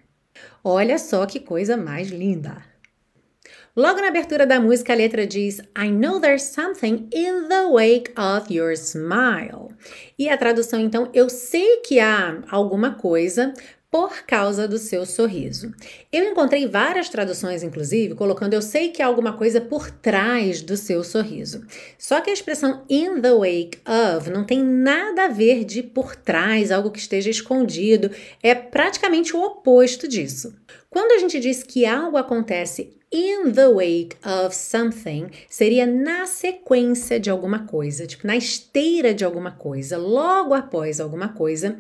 Olha 0.63 0.97
só 0.97 1.27
que 1.27 1.41
coisa 1.41 1.77
mais 1.77 2.09
linda! 2.09 2.63
Logo 3.75 4.01
na 4.01 4.07
abertura 4.07 4.47
da 4.47 4.61
música, 4.61 4.93
a 4.93 4.97
letra 4.97 5.27
diz 5.27 5.59
I 5.77 5.91
know 5.91 6.21
there's 6.21 6.45
something 6.45 7.09
in 7.13 7.49
the 7.49 7.67
wake 7.69 8.13
of 8.17 8.55
your 8.55 8.75
smile. 8.75 9.71
E 10.17 10.29
a 10.29 10.37
tradução, 10.37 10.79
então, 10.79 11.11
eu 11.13 11.29
sei 11.29 11.79
que 11.79 11.99
há 11.99 12.41
alguma 12.49 12.95
coisa 12.95 13.53
por 13.95 14.23
causa 14.27 14.67
do 14.67 14.77
seu 14.77 15.07
sorriso. 15.07 15.73
Eu 16.13 16.25
encontrei 16.25 16.67
várias 16.67 17.09
traduções, 17.09 17.63
inclusive, 17.63 18.17
colocando 18.17 18.53
eu 18.53 18.61
sei 18.61 18.89
que 18.89 19.01
há 19.01 19.07
alguma 19.07 19.35
coisa 19.35 19.61
por 19.61 19.89
trás 19.89 20.61
do 20.61 20.77
seu 20.77 21.05
sorriso. 21.05 21.65
Só 21.97 22.21
que 22.21 22.29
a 22.29 22.33
expressão 22.33 22.85
in 22.91 23.21
the 23.21 23.31
wake 23.31 23.79
of 23.87 24.29
não 24.31 24.43
tem 24.43 24.65
nada 24.65 25.27
a 25.27 25.29
ver 25.29 25.63
de 25.63 25.81
por 25.81 26.17
trás, 26.17 26.73
algo 26.73 26.91
que 26.91 26.99
esteja 26.99 27.31
escondido. 27.31 28.11
É 28.43 28.53
praticamente 28.53 29.37
o 29.37 29.41
oposto 29.41 30.09
disso. 30.09 30.53
Quando 30.95 31.11
a 31.11 31.19
gente 31.19 31.41
diz 31.41 31.65
que 31.65 31.85
algo 31.85 32.17
acontece 32.17 32.97
in 33.11 33.51
the 33.51 33.67
wake 33.67 34.17
of 34.25 34.55
something, 34.55 35.27
seria 35.51 35.85
na 35.87 36.25
sequência 36.25 37.19
de 37.19 37.29
alguma 37.29 37.67
coisa, 37.67 38.07
tipo 38.07 38.25
na 38.25 38.37
esteira 38.37 39.13
de 39.13 39.25
alguma 39.25 39.51
coisa, 39.51 39.99
logo 39.99 40.55
após 40.55 41.01
alguma 41.01 41.31
coisa, 41.31 41.77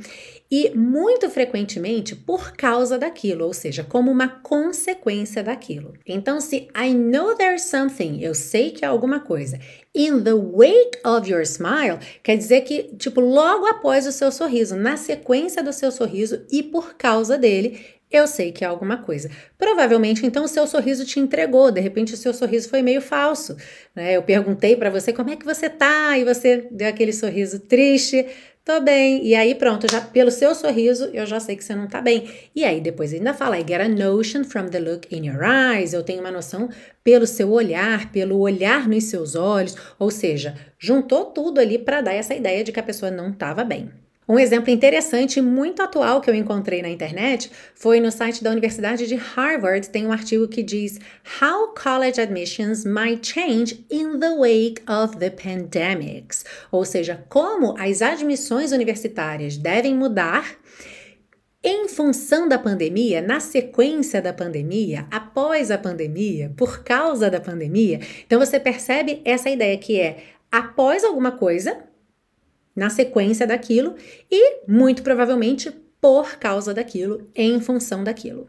e 0.50 0.70
muito 0.70 1.30
frequentemente 1.30 2.16
por 2.16 2.56
causa 2.56 2.98
daquilo, 2.98 3.44
ou 3.46 3.54
seja, 3.54 3.84
como 3.84 4.10
uma 4.10 4.26
consequência 4.26 5.44
daquilo. 5.44 5.94
Então, 6.04 6.40
se 6.40 6.68
I 6.76 6.92
know 6.92 7.36
there's 7.36 7.62
something, 7.62 8.20
eu 8.20 8.34
sei 8.34 8.72
que 8.72 8.84
há 8.84 8.88
alguma 8.88 9.20
coisa, 9.20 9.60
in 9.94 10.24
the 10.24 10.34
wake 10.34 10.98
of 11.04 11.30
your 11.30 11.42
smile, 11.42 12.00
quer 12.20 12.36
dizer 12.36 12.62
que, 12.62 12.94
tipo, 12.96 13.20
logo 13.20 13.66
após 13.66 14.08
o 14.08 14.12
seu 14.12 14.32
sorriso, 14.32 14.74
na 14.74 14.96
sequência 14.96 15.62
do 15.62 15.72
seu 15.72 15.92
sorriso 15.92 16.44
e 16.50 16.64
por 16.64 16.94
causa 16.94 17.38
dele, 17.38 17.80
eu 18.16 18.26
sei 18.26 18.52
que 18.52 18.64
é 18.64 18.66
alguma 18.66 18.98
coisa. 18.98 19.30
Provavelmente, 19.58 20.24
então, 20.26 20.44
o 20.44 20.48
seu 20.48 20.66
sorriso 20.66 21.04
te 21.04 21.20
entregou. 21.20 21.70
De 21.70 21.80
repente, 21.80 22.14
o 22.14 22.16
seu 22.16 22.34
sorriso 22.34 22.68
foi 22.68 22.82
meio 22.82 23.00
falso. 23.00 23.56
Né? 23.94 24.16
Eu 24.16 24.22
perguntei 24.22 24.76
para 24.76 24.90
você 24.90 25.12
como 25.12 25.30
é 25.30 25.36
que 25.36 25.44
você 25.44 25.68
tá 25.68 26.18
e 26.18 26.24
você 26.24 26.68
deu 26.70 26.88
aquele 26.88 27.12
sorriso 27.12 27.60
triste. 27.60 28.26
Tô 28.64 28.80
bem. 28.80 29.26
E 29.26 29.34
aí, 29.34 29.54
pronto, 29.54 29.86
já 29.90 30.00
pelo 30.00 30.30
seu 30.30 30.54
sorriso, 30.54 31.10
eu 31.12 31.26
já 31.26 31.38
sei 31.38 31.54
que 31.54 31.62
você 31.62 31.74
não 31.74 31.86
tá 31.86 32.00
bem. 32.00 32.30
E 32.56 32.64
aí, 32.64 32.80
depois 32.80 33.12
ainda 33.12 33.34
fala, 33.34 33.58
I 33.58 33.64
get 33.66 33.80
a 33.80 33.88
notion 33.88 34.42
from 34.42 34.68
the 34.68 34.80
look 34.80 35.14
in 35.14 35.26
your 35.26 35.42
eyes. 35.42 35.92
Eu 35.92 36.02
tenho 36.02 36.20
uma 36.20 36.30
noção 36.30 36.70
pelo 37.02 37.26
seu 37.26 37.50
olhar, 37.50 38.10
pelo 38.10 38.38
olhar 38.38 38.88
nos 38.88 39.04
seus 39.04 39.34
olhos. 39.34 39.76
Ou 39.98 40.10
seja, 40.10 40.54
juntou 40.78 41.26
tudo 41.26 41.60
ali 41.60 41.78
para 41.78 42.00
dar 42.00 42.14
essa 42.14 42.34
ideia 42.34 42.64
de 42.64 42.72
que 42.72 42.80
a 42.80 42.82
pessoa 42.82 43.10
não 43.10 43.30
estava 43.30 43.64
bem. 43.64 44.03
Um 44.26 44.38
exemplo 44.38 44.70
interessante 44.70 45.38
e 45.38 45.42
muito 45.42 45.82
atual 45.82 46.22
que 46.22 46.30
eu 46.30 46.34
encontrei 46.34 46.80
na 46.80 46.88
internet 46.88 47.50
foi 47.74 48.00
no 48.00 48.10
site 48.10 48.42
da 48.42 48.50
Universidade 48.50 49.06
de 49.06 49.16
Harvard. 49.16 49.90
Tem 49.90 50.06
um 50.06 50.12
artigo 50.12 50.48
que 50.48 50.62
diz 50.62 50.98
How 51.42 51.74
College 51.74 52.18
Admissions 52.18 52.86
Might 52.86 53.26
Change 53.26 53.84
in 53.90 54.18
the 54.18 54.30
Wake 54.30 54.82
of 54.88 55.18
the 55.18 55.28
Pandemics. 55.28 56.42
Ou 56.72 56.86
seja, 56.86 57.22
como 57.28 57.76
as 57.78 58.00
admissões 58.00 58.72
universitárias 58.72 59.58
devem 59.58 59.94
mudar 59.94 60.56
em 61.62 61.86
função 61.88 62.48
da 62.48 62.58
pandemia, 62.58 63.20
na 63.20 63.40
sequência 63.40 64.22
da 64.22 64.32
pandemia, 64.32 65.06
após 65.10 65.70
a 65.70 65.76
pandemia, 65.76 66.50
por 66.56 66.82
causa 66.82 67.30
da 67.30 67.40
pandemia. 67.40 68.00
Então 68.26 68.38
você 68.38 68.58
percebe 68.58 69.20
essa 69.24 69.50
ideia 69.50 69.76
que 69.76 70.00
é 70.00 70.18
após 70.50 71.04
alguma 71.04 71.32
coisa, 71.32 71.84
na 72.74 72.90
sequência 72.90 73.46
daquilo 73.46 73.94
e, 74.30 74.62
muito 74.66 75.02
provavelmente, 75.02 75.70
por 76.00 76.36
causa 76.36 76.74
daquilo, 76.74 77.30
em 77.34 77.60
função 77.60 78.04
daquilo. 78.04 78.46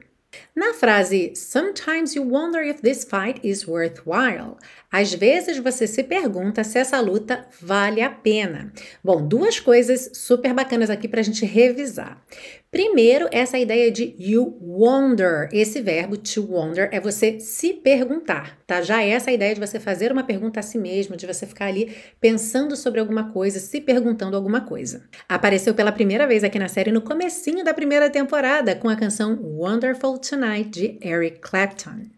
Na 0.55 0.73
frase 0.73 1.33
Sometimes 1.35 2.15
you 2.15 2.23
wonder 2.23 2.63
if 2.63 2.81
this 2.81 3.03
fight 3.03 3.41
is 3.43 3.67
worthwhile, 3.67 4.55
às 4.89 5.13
vezes 5.13 5.57
você 5.57 5.85
se 5.85 6.01
pergunta 6.01 6.63
se 6.63 6.79
essa 6.79 7.01
luta 7.01 7.45
vale 7.59 8.01
a 8.01 8.09
pena. 8.09 8.71
Bom, 9.03 9.27
duas 9.27 9.59
coisas 9.59 10.11
super 10.13 10.53
bacanas 10.53 10.89
aqui 10.89 11.05
para 11.09 11.19
a 11.19 11.23
gente 11.23 11.45
revisar. 11.45 12.23
Primeiro, 12.71 13.27
essa 13.31 13.57
ideia 13.57 13.89
de 13.89 14.15
you 14.17 14.57
wonder. 14.61 15.49
Esse 15.51 15.81
verbo 15.81 16.17
to 16.17 16.45
wonder 16.49 16.89
é 16.91 16.99
você 16.99 17.39
se 17.39 17.73
perguntar, 17.73 18.57
tá? 18.67 18.81
Já 18.81 19.01
é 19.01 19.09
essa 19.09 19.31
ideia 19.31 19.53
de 19.53 19.61
você 19.61 19.79
fazer 19.79 20.11
uma 20.11 20.23
pergunta 20.23 20.59
a 20.59 20.63
si 20.63 20.77
mesmo, 20.77 21.15
de 21.15 21.25
você 21.25 21.45
ficar 21.45 21.67
ali 21.67 21.95
pensando 22.19 22.75
sobre 22.75 22.99
alguma 22.99 23.31
coisa, 23.31 23.59
se 23.59 23.79
perguntando 23.79 24.35
alguma 24.35 24.61
coisa. 24.61 25.03
Apareceu 25.27 25.73
pela 25.73 25.91
primeira 25.91 26.27
vez 26.27 26.43
aqui 26.43 26.59
na 26.59 26.67
série 26.67 26.91
no 26.91 27.01
comecinho 27.01 27.63
da 27.63 27.73
primeira 27.73 28.09
temporada 28.09 28.75
com 28.75 28.89
a 28.89 28.95
canção 28.95 29.39
Wonderful 29.41 30.17
Tonight 30.19 30.44
de 30.69 30.97
Eric 31.01 31.39
Clapton. 31.39 32.09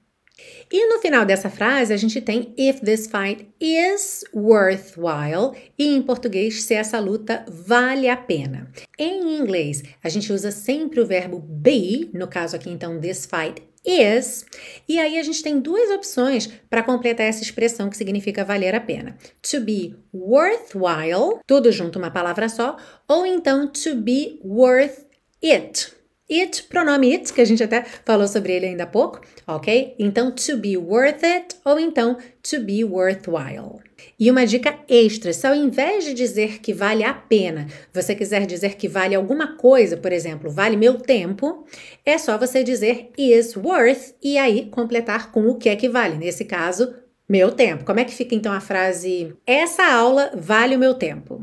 E 0.71 0.87
no 0.87 0.99
final 0.99 1.25
dessa 1.25 1.49
frase 1.49 1.93
a 1.93 1.97
gente 1.97 2.21
tem 2.21 2.53
if 2.57 2.79
this 2.81 3.07
fight 3.07 3.47
is 3.59 4.23
worthwhile 4.33 5.57
e 5.77 5.87
em 5.87 6.01
português 6.01 6.63
se 6.63 6.73
essa 6.73 6.99
luta 6.99 7.43
vale 7.47 8.07
a 8.07 8.15
pena. 8.15 8.69
Em 8.99 9.37
inglês 9.37 9.81
a 10.03 10.09
gente 10.09 10.31
usa 10.31 10.51
sempre 10.51 10.99
o 10.99 11.05
verbo 11.05 11.39
be, 11.39 12.09
no 12.13 12.27
caso 12.27 12.55
aqui 12.55 12.69
então 12.69 12.99
this 12.99 13.25
fight 13.25 13.63
is, 13.85 14.45
e 14.87 14.99
aí 14.99 15.17
a 15.17 15.23
gente 15.23 15.41
tem 15.41 15.59
duas 15.59 15.89
opções 15.89 16.47
para 16.69 16.83
completar 16.83 17.25
essa 17.25 17.41
expressão 17.41 17.89
que 17.89 17.97
significa 17.97 18.43
valer 18.43 18.75
a 18.75 18.81
pena. 18.81 19.17
To 19.49 19.61
be 19.61 19.95
worthwhile, 20.13 21.39
tudo 21.47 21.71
junto 21.71 21.97
uma 21.97 22.11
palavra 22.11 22.49
só, 22.49 22.75
ou 23.07 23.25
então 23.25 23.67
to 23.67 23.95
be 23.95 24.39
worth 24.43 25.05
it. 25.41 25.96
It, 26.29 26.63
pronome 26.63 27.13
it, 27.13 27.31
que 27.31 27.39
a 27.39 27.45
gente 27.45 27.63
até 27.63 27.83
falou 27.83 28.27
sobre 28.27 28.51
ele 28.53 28.65
ainda 28.65 28.83
há 28.83 28.87
pouco, 28.87 29.21
ok? 29.47 29.95
Então, 29.97 30.29
to 30.29 30.57
be 30.57 30.75
worth 30.75 31.23
it 31.23 31.55
ou 31.63 31.79
então 31.79 32.17
to 32.43 32.59
be 32.59 32.83
worthwhile. 32.83 33.79
E 34.19 34.29
uma 34.29 34.45
dica 34.45 34.77
extra: 34.89 35.31
se 35.31 35.47
ao 35.47 35.55
invés 35.55 36.03
de 36.03 36.13
dizer 36.13 36.59
que 36.59 36.73
vale 36.73 37.03
a 37.05 37.13
pena, 37.13 37.67
você 37.93 38.13
quiser 38.13 38.45
dizer 38.45 38.75
que 38.75 38.89
vale 38.89 39.15
alguma 39.15 39.55
coisa, 39.55 39.95
por 39.95 40.11
exemplo, 40.11 40.51
vale 40.51 40.75
meu 40.75 40.95
tempo, 40.95 41.65
é 42.05 42.17
só 42.17 42.37
você 42.37 42.61
dizer 42.61 43.09
is 43.17 43.55
worth 43.55 44.13
e 44.21 44.37
aí 44.37 44.65
completar 44.69 45.31
com 45.31 45.47
o 45.47 45.55
que 45.55 45.69
é 45.69 45.77
que 45.77 45.87
vale. 45.87 46.17
Nesse 46.17 46.43
caso, 46.43 46.93
meu 47.27 47.51
tempo. 47.51 47.85
Como 47.85 47.99
é 47.99 48.05
que 48.05 48.13
fica 48.13 48.35
então 48.35 48.51
a 48.51 48.59
frase? 48.59 49.33
Essa 49.45 49.85
aula 49.85 50.31
vale 50.35 50.75
o 50.75 50.79
meu 50.79 50.93
tempo. 50.93 51.39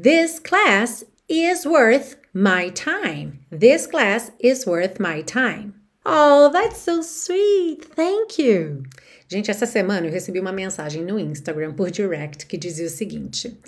This 0.00 0.38
class 0.40 1.06
is 1.28 1.64
worth 1.64 2.16
my 2.32 2.68
time. 2.70 3.40
This 3.50 3.86
class 3.86 4.30
is 4.38 4.66
worth 4.66 5.00
my 5.00 5.22
time. 5.22 5.74
Oh, 6.04 6.50
that's 6.52 6.78
so 6.78 7.00
sweet. 7.00 7.84
Thank 7.94 8.38
you. 8.38 8.82
Gente, 9.28 9.50
essa 9.50 9.64
semana 9.64 10.06
eu 10.06 10.12
recebi 10.12 10.38
uma 10.38 10.52
mensagem 10.52 11.02
no 11.02 11.18
Instagram 11.18 11.72
por 11.74 11.90
direct 11.90 12.46
que 12.46 12.58
dizia 12.58 12.86
o 12.86 12.90
seguinte: 12.90 13.58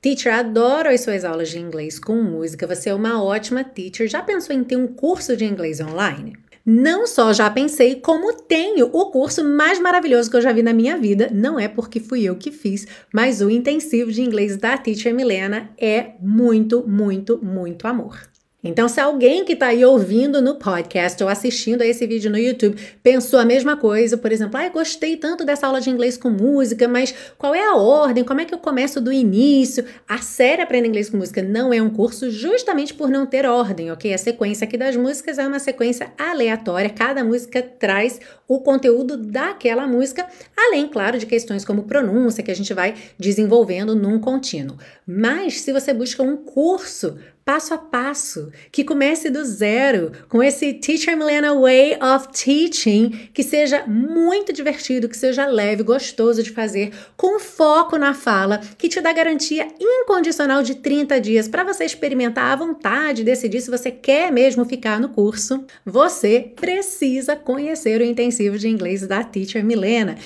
Teacher, 0.00 0.32
adoro 0.34 0.88
as 0.88 1.00
suas 1.00 1.24
aulas 1.24 1.48
de 1.48 1.58
inglês 1.58 1.98
com 1.98 2.22
música. 2.22 2.66
Você 2.66 2.90
é 2.90 2.94
uma 2.94 3.22
ótima 3.22 3.64
teacher. 3.64 4.06
Já 4.06 4.22
pensou 4.22 4.54
em 4.54 4.62
ter 4.62 4.76
um 4.76 4.86
curso 4.86 5.36
de 5.36 5.44
inglês 5.44 5.80
online? 5.80 6.36
Não 6.66 7.06
só 7.06 7.30
já 7.32 7.50
pensei, 7.50 7.96
como 7.96 8.32
tenho 8.32 8.86
o 8.86 9.10
curso 9.10 9.44
mais 9.44 9.78
maravilhoso 9.78 10.30
que 10.30 10.36
eu 10.36 10.40
já 10.40 10.50
vi 10.50 10.62
na 10.62 10.72
minha 10.72 10.96
vida. 10.96 11.28
Não 11.30 11.60
é 11.60 11.68
porque 11.68 12.00
fui 12.00 12.24
eu 12.24 12.36
que 12.36 12.50
fiz, 12.50 12.86
mas 13.12 13.42
o 13.42 13.50
intensivo 13.50 14.10
de 14.10 14.22
inglês 14.22 14.56
da 14.56 14.78
Teacher 14.78 15.14
Milena 15.14 15.70
é 15.76 16.14
muito, 16.20 16.82
muito, 16.88 17.38
muito 17.42 17.86
amor. 17.86 18.33
Então, 18.64 18.88
se 18.88 18.98
alguém 18.98 19.44
que 19.44 19.52
está 19.52 19.66
aí 19.66 19.84
ouvindo 19.84 20.40
no 20.40 20.54
podcast 20.54 21.22
ou 21.22 21.28
assistindo 21.28 21.82
a 21.82 21.86
esse 21.86 22.06
vídeo 22.06 22.30
no 22.30 22.38
YouTube 22.38 22.76
pensou 23.02 23.38
a 23.38 23.44
mesma 23.44 23.76
coisa, 23.76 24.16
por 24.16 24.32
exemplo, 24.32 24.58
ah, 24.58 24.68
gostei 24.70 25.18
tanto 25.18 25.44
dessa 25.44 25.66
aula 25.66 25.82
de 25.82 25.90
inglês 25.90 26.16
com 26.16 26.30
música, 26.30 26.88
mas 26.88 27.14
qual 27.36 27.54
é 27.54 27.62
a 27.62 27.76
ordem? 27.76 28.24
Como 28.24 28.40
é 28.40 28.46
que 28.46 28.54
eu 28.54 28.58
começo 28.58 29.02
do 29.02 29.12
início? 29.12 29.84
A 30.08 30.18
série 30.18 30.62
Aprenda 30.62 30.88
Inglês 30.88 31.10
com 31.10 31.18
Música 31.18 31.42
não 31.42 31.74
é 31.74 31.82
um 31.82 31.90
curso 31.90 32.30
justamente 32.30 32.94
por 32.94 33.10
não 33.10 33.26
ter 33.26 33.44
ordem, 33.44 33.92
ok? 33.92 34.14
A 34.14 34.18
sequência 34.18 34.64
aqui 34.64 34.78
das 34.78 34.96
músicas 34.96 35.38
é 35.38 35.46
uma 35.46 35.58
sequência 35.58 36.10
aleatória, 36.16 36.88
cada 36.88 37.22
música 37.22 37.60
traz 37.60 38.18
o 38.46 38.60
conteúdo 38.60 39.16
daquela 39.16 39.86
música, 39.86 40.26
além, 40.56 40.88
claro, 40.88 41.18
de 41.18 41.26
questões 41.26 41.64
como 41.64 41.84
pronúncia 41.84 42.42
que 42.42 42.50
a 42.50 42.56
gente 42.56 42.74
vai 42.74 42.94
desenvolvendo 43.18 43.94
num 43.94 44.18
contínuo. 44.18 44.76
Mas 45.06 45.60
se 45.60 45.72
você 45.72 45.92
busca 45.92 46.22
um 46.22 46.36
curso 46.36 47.16
passo 47.44 47.74
a 47.74 47.78
passo, 47.78 48.50
que 48.72 48.82
comece 48.82 49.28
do 49.28 49.44
zero, 49.44 50.12
com 50.30 50.42
esse 50.42 50.72
Teacher 50.72 51.14
Milena 51.14 51.52
Way 51.52 51.98
of 52.00 52.28
Teaching, 52.28 53.28
que 53.34 53.42
seja 53.42 53.86
muito 53.86 54.50
divertido, 54.50 55.10
que 55.10 55.16
seja 55.16 55.44
leve, 55.44 55.82
gostoso 55.82 56.42
de 56.42 56.50
fazer, 56.50 56.92
com 57.16 57.38
foco 57.38 57.98
na 57.98 58.14
fala, 58.14 58.60
que 58.78 58.88
te 58.88 58.98
dá 59.00 59.12
garantia 59.12 59.68
incondicional 59.78 60.62
de 60.62 60.76
30 60.76 61.20
dias 61.20 61.46
para 61.46 61.64
você 61.64 61.84
experimentar 61.84 62.50
à 62.50 62.56
vontade, 62.56 63.22
decidir 63.22 63.60
se 63.60 63.70
você 63.70 63.90
quer 63.90 64.32
mesmo 64.32 64.64
ficar 64.64 64.98
no 64.98 65.10
curso. 65.10 65.64
Você 65.84 66.52
precisa 66.56 67.36
conhecer 67.36 68.00
o 68.00 68.04
intensivo 68.04 68.33
de 68.34 68.68
inglês 68.68 69.06
da 69.06 69.22
Teacher 69.22 69.64
Milena. 69.64 70.16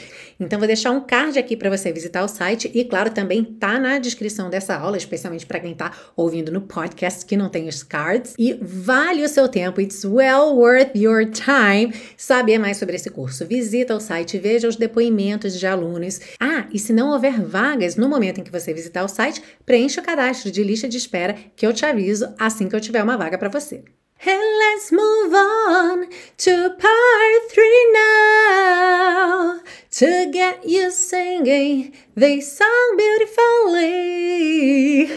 Então, 0.41 0.59
vou 0.59 0.69
deixar 0.69 0.93
um 0.93 1.01
card 1.01 1.37
aqui 1.39 1.57
para 1.57 1.69
você 1.69 1.93
visitar 1.93 2.23
o 2.23 2.29
site 2.29 2.71
e, 2.73 2.85
claro, 2.85 3.11
também 3.11 3.43
tá 3.43 3.79
na 3.79 3.99
descrição 3.99 4.49
dessa 4.49 4.77
aula, 4.77 4.97
especialmente 4.97 5.45
para 5.45 5.59
quem 5.59 5.73
está 5.73 5.93
ouvindo 6.17 6.53
no 6.53 6.61
podcast 6.61 7.27
que 7.27 7.37
não 7.37 7.49
tem 7.49 7.69
os 7.69 7.83
cards. 7.83 8.35
E 8.39 8.57
vale 8.61 9.25
o 9.25 9.29
seu 9.29 9.49
tempo, 9.49 9.81
it's 9.81 10.05
well 10.05 10.55
worth 10.55 10.95
your 10.95 11.27
time 11.27 11.93
saber 12.17 12.59
mais 12.59 12.77
sobre 12.77 12.95
esse 12.97 13.11
curso. 13.11 13.45
Visita 13.45 13.95
o 13.95 14.01
site, 14.01 14.39
veja 14.39 14.69
os 14.69 14.77
depoimentos 14.77 15.59
de 15.59 15.67
alunos. 15.67 16.21
Ah, 16.39 16.67
e 16.73 16.79
se 16.79 16.93
não 16.93 17.11
houver 17.11 17.41
vagas 17.41 17.97
no 17.97 18.09
momento 18.09 18.41
em 18.41 18.45
que 18.45 18.53
você 18.53 18.73
visitar 18.73 19.05
o 19.05 19.09
site, 19.09 19.43
preencha 19.67 20.01
o 20.01 20.05
cadastro 20.05 20.53
de 20.53 20.63
lista 20.63 20.89
de 20.89 20.97
espera 20.97 21.35
que 21.57 21.67
eu 21.67 21.73
te 21.73 21.85
aviso 21.85 22.33
assim 22.39 22.69
que 22.69 22.77
eu 22.77 22.81
tiver 22.81 23.03
uma 23.03 23.17
vaga 23.17 23.37
para 23.37 23.49
você. 23.49 23.83
And 24.27 24.43
let's 24.59 24.91
move 24.91 25.33
on 25.33 26.09
to 26.39 26.71
part 26.71 27.53
three 27.53 27.93
now 27.93 29.61
to 29.93 30.31
get 30.33 30.69
you 30.69 30.91
singing 30.91 31.93
this 32.17 32.59
song 32.59 32.97
beautifully. 32.97 35.09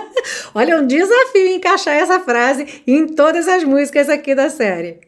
Olha, 0.54 0.72
é 0.72 0.76
um 0.76 0.86
desafio 0.86 1.54
encaixar 1.54 1.96
essa 1.96 2.18
frase 2.20 2.82
em 2.86 3.06
todas 3.06 3.46
as 3.46 3.62
músicas 3.62 4.08
aqui 4.08 4.34
da 4.34 4.48
série. 4.48 5.00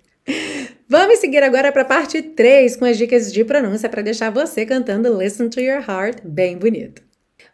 Vamos 0.86 1.18
seguir 1.18 1.42
agora 1.42 1.72
para 1.72 1.82
a 1.82 1.86
parte 1.86 2.20
3 2.20 2.76
com 2.76 2.84
as 2.84 2.98
dicas 2.98 3.32
de 3.32 3.44
pronúncia 3.44 3.88
para 3.88 4.02
deixar 4.02 4.30
você 4.30 4.66
cantando 4.66 5.16
Listen 5.16 5.48
to 5.48 5.58
Your 5.58 5.82
Heart 5.88 6.20
bem 6.22 6.58
bonito. 6.58 7.07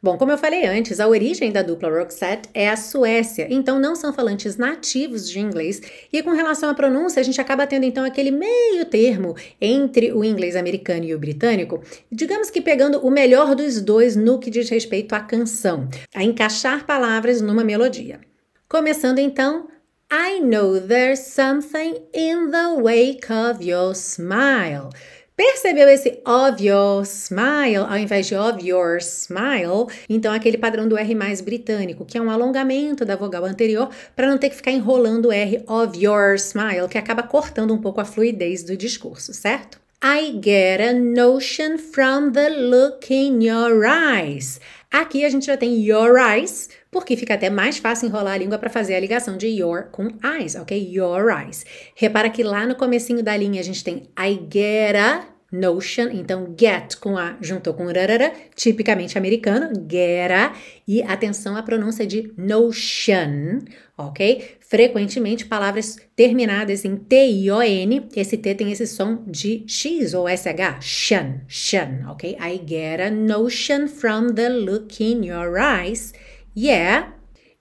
Bom, 0.05 0.19
como 0.19 0.33
eu 0.33 0.37
falei 0.37 0.67
antes, 0.67 1.01
a 1.01 1.09
origem 1.09 1.51
da 1.51 1.62
dupla 1.62 1.88
Roxette 1.88 2.51
é 2.53 2.69
a 2.69 2.77
Suécia, 2.77 3.47
então 3.49 3.81
não 3.81 3.97
são 3.97 4.12
falantes 4.12 4.59
nativos 4.59 5.27
de 5.27 5.40
inglês, 5.40 5.81
e 6.12 6.23
com 6.23 6.33
relação 6.33 6.69
à 6.69 6.75
pronúncia, 6.75 7.21
a 7.21 7.23
gente 7.23 7.40
acaba 7.40 7.67
tendo 7.67 7.85
então 7.85 8.05
aquele 8.05 8.31
meio 8.31 8.85
termo 8.85 9.35
entre 9.59 10.12
o 10.12 10.23
inglês 10.23 10.57
americano 10.57 11.05
e 11.05 11.14
o 11.14 11.19
britânico, 11.19 11.83
digamos 12.12 12.51
que 12.51 12.61
pegando 12.61 12.99
o 12.99 13.11
melhor 13.11 13.55
dos 13.55 13.81
dois 13.81 14.14
no 14.14 14.38
que 14.38 14.51
diz 14.51 14.69
respeito 14.69 15.14
à 15.14 15.21
canção, 15.21 15.88
a 16.14 16.23
encaixar 16.23 16.85
palavras 16.85 17.40
numa 17.40 17.64
melodia. 17.64 18.21
Começando 18.69 19.21
então, 19.21 19.69
I 20.12 20.38
know 20.38 20.79
there's 20.83 21.21
something 21.21 21.95
in 22.12 22.51
the 22.51 22.75
wake 22.79 23.33
of 23.33 23.67
your 23.67 23.95
smile. 23.95 24.90
Percebeu 25.37 25.88
esse 25.88 26.23
of 26.25 26.64
your 26.64 27.05
smile 27.05 27.87
ao 27.88 27.99
invés 27.99 28.29
de 28.29 28.37
of 28.37 28.64
your 28.64 28.99
smile? 28.99 29.88
Então, 30.09 30.33
aquele 30.33 30.57
padrão 30.57 30.87
do 30.87 30.97
R 30.97 31.12
mais 31.12 31.40
britânico, 31.40 32.05
que 32.05 32.16
é 32.16 32.23
um 32.23 32.31
alongamento 32.31 33.05
da 33.05 33.16
vogal 33.16 33.44
anterior 33.44 33.90
para 34.14 34.29
não 34.29 34.38
ter 34.38 34.51
que 34.51 34.55
ficar 34.55 34.70
enrolando 34.70 35.27
o 35.27 35.33
R 35.33 35.61
of 35.66 35.99
your 36.01 36.37
smile, 36.37 36.88
que 36.88 36.97
acaba 36.97 37.25
cortando 37.25 37.75
um 37.75 37.81
pouco 37.81 38.01
a 38.01 38.05
fluidez 38.05 38.62
do 38.62 38.77
discurso, 38.77 39.35
certo? 39.35 39.81
I 40.01 40.38
get 40.40 40.81
a 40.81 40.92
notion 40.92 41.79
from 41.79 42.31
the 42.31 42.51
look 42.51 43.12
in 43.12 43.42
your 43.42 43.85
eyes. 43.85 44.61
Aqui 44.94 45.24
a 45.24 45.28
gente 45.28 45.46
já 45.46 45.57
tem 45.57 45.85
your 45.85 46.16
eyes, 46.18 46.68
porque 46.88 47.16
fica 47.16 47.35
até 47.35 47.50
mais 47.50 47.78
fácil 47.78 48.07
enrolar 48.07 48.35
a 48.35 48.38
língua 48.38 48.59
para 48.59 48.70
fazer 48.70 48.94
a 48.94 49.00
ligação 49.00 49.37
de 49.37 49.48
your 49.48 49.88
com 49.90 50.07
eyes, 50.22 50.54
ok? 50.54 50.78
Your 50.88 51.33
eyes. 51.33 51.66
Repara 51.96 52.30
que 52.30 52.44
lá 52.44 52.64
no 52.64 52.76
comecinho 52.76 53.20
da 53.20 53.37
linha 53.37 53.61
a 53.61 53.64
gente 53.64 53.83
tem 53.83 54.09
I 54.16 54.38
get 54.48 54.94
a 54.94 55.34
notion, 55.55 56.09
então 56.12 56.55
get 56.59 56.97
com 56.97 57.17
a 57.17 57.37
juntou 57.40 57.75
com 57.75 57.87
rarara, 57.87 58.33
tipicamente 58.55 59.17
americano, 59.17 59.73
get 59.88 60.31
a, 60.31 60.55
e 60.87 61.03
atenção 61.03 61.57
à 61.57 61.62
pronúncia 61.62 62.07
de 62.07 62.33
notion, 62.37 63.61
ok? 63.97 64.57
Frequentemente 64.61 65.47
palavras 65.47 65.97
terminadas 66.17 66.85
em 66.85 66.97
T-I-O-N, 66.97 68.09
esse 68.17 68.37
T 68.37 68.55
tem 68.55 68.73
esse 68.73 68.87
som 68.87 69.23
de 69.27 69.64
X 69.67 70.14
ou 70.14 70.27
SH, 70.29 70.81
shun, 70.81 71.40
shun, 71.47 72.09
ok? 72.09 72.37
I 72.40 72.61
get 72.67 73.01
a 73.01 73.11
notion 73.11 73.87
from 73.87 74.35
the 74.35 74.49
look 74.49 75.03
in 75.03 75.25
your 75.25 75.59
eyes 75.59 76.12
Yeah, 76.57 77.11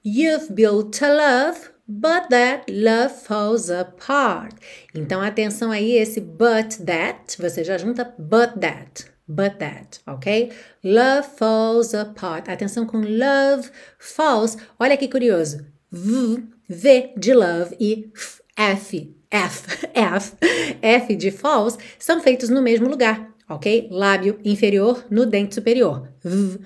you've 0.04 0.54
built 0.54 1.02
a 1.02 1.12
love, 1.12 1.73
but 1.88 2.30
that 2.30 2.72
love 2.72 3.14
falls 3.14 3.70
apart. 3.70 4.56
Então, 4.94 5.22
atenção 5.22 5.72
aí, 5.72 5.94
esse 5.94 6.20
but 6.20 6.78
that, 6.86 7.38
você 7.38 7.64
já 7.64 7.78
junta 7.78 8.14
but 8.18 8.60
that. 8.60 9.06
But 9.28 9.58
that, 9.60 10.02
ok? 10.06 10.52
Love 10.84 11.28
falls 11.38 11.94
apart. 11.94 12.50
Atenção 12.50 12.86
com 12.86 12.98
love 12.98 13.70
falls. 13.98 14.58
Olha 14.78 14.98
que 14.98 15.08
curioso. 15.08 15.66
V, 15.90 16.44
V 16.68 17.14
de 17.18 17.34
love 17.34 17.76
e 17.80 18.12
F, 18.56 19.16
F, 19.32 19.88
F, 19.94 20.38
F 20.82 21.16
de 21.16 21.32
falls 21.32 21.78
são 21.98 22.22
feitos 22.22 22.50
no 22.50 22.62
mesmo 22.62 22.88
lugar, 22.90 23.34
ok? 23.48 23.88
Lábio 23.92 24.40
inferior 24.44 25.06
no 25.10 25.26
dente 25.26 25.56
superior. 25.56 26.10
V, 26.24 26.60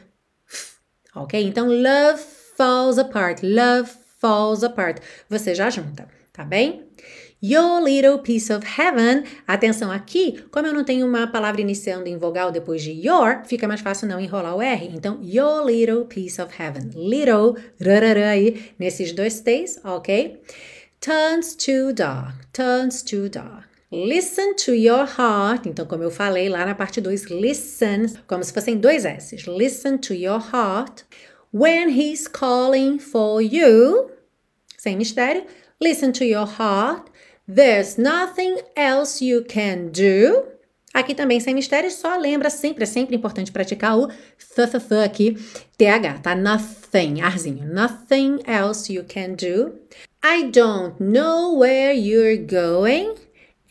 ok? 1.16 1.44
Então, 1.44 1.68
love 1.68 2.22
falls 2.58 2.98
apart, 2.98 3.44
love 3.44 3.92
falls 4.20 4.64
apart. 4.64 5.00
Você 5.30 5.54
já 5.56 5.70
junta, 5.70 6.08
tá 6.34 6.44
bem? 6.44 6.86
Your 7.42 7.84
little 7.84 8.18
piece 8.20 8.52
of 8.52 8.66
heaven. 8.66 9.24
Atenção 9.48 9.92
aqui, 9.92 10.44
como 10.50 10.66
eu 10.66 10.74
não 10.74 10.84
tenho 10.84 11.06
uma 11.06 11.28
palavra 11.28 11.62
iniciando 11.62 12.08
em 12.08 12.18
vogal 12.18 12.52
depois 12.52 12.82
de 12.82 12.92
your, 12.92 13.44
fica 13.46 13.68
mais 13.68 13.82
fácil 13.82 14.08
não 14.08 14.20
enrolar 14.20 14.56
o 14.56 14.62
R. 14.62 14.90
Então, 14.92 15.20
your 15.22 15.64
little 15.64 16.06
piece 16.06 16.42
of 16.42 16.52
heaven. 16.60 16.90
Little, 16.96 17.56
rarara 17.80 18.32
aí, 18.32 18.72
nesses 18.80 19.12
dois 19.12 19.40
T's, 19.40 19.80
ok? 19.84 20.42
Turns 21.00 21.56
to 21.56 21.94
dark, 21.94 22.48
turns 22.52 23.04
to 23.04 23.30
dark. 23.30 23.68
Listen 23.92 24.56
to 24.56 24.74
your 24.74 25.06
heart. 25.06 25.68
Então, 25.68 25.86
como 25.86 26.04
eu 26.04 26.12
falei 26.12 26.50
lá 26.50 26.66
na 26.66 26.76
parte 26.76 27.00
2, 27.00 27.26
listen, 27.30 28.08
como 28.28 28.44
se 28.44 28.52
fossem 28.52 28.78
dois 28.78 29.06
S's. 29.06 29.46
Listen 29.46 29.98
to 29.98 30.14
your 30.14 30.42
heart. 30.42 31.04
When 31.58 31.90
he's 31.90 32.28
calling 32.28 33.00
for 33.00 33.42
you, 33.42 34.12
sem 34.78 34.96
mistério, 34.96 35.44
listen 35.82 36.12
to 36.14 36.24
your 36.24 36.46
heart. 36.46 37.10
There's 37.48 37.98
nothing 37.98 38.60
else 38.76 39.26
you 39.26 39.44
can 39.44 39.88
do. 39.88 40.44
Aqui 40.94 41.16
também 41.16 41.40
sem 41.40 41.56
mistério, 41.56 41.90
só 41.90 42.16
lembra 42.16 42.52
sempre, 42.52 42.84
é 42.84 42.86
sempre 42.86 43.16
importante 43.16 43.52
praticar 43.52 43.98
o 43.98 44.08
th, 44.08 44.70
th, 44.70 44.88
th 44.88 45.04
aqui, 45.04 45.36
TH, 45.80 46.22
tá? 46.22 46.36
Nothing, 46.36 47.22
arzinho. 47.22 47.66
Nothing 47.66 48.38
else 48.46 48.94
you 48.94 49.04
can 49.04 49.34
do. 49.34 49.80
I 50.24 50.52
don't 50.52 51.02
know 51.02 51.58
where 51.58 51.92
you're 51.92 52.38
going. 52.38 53.16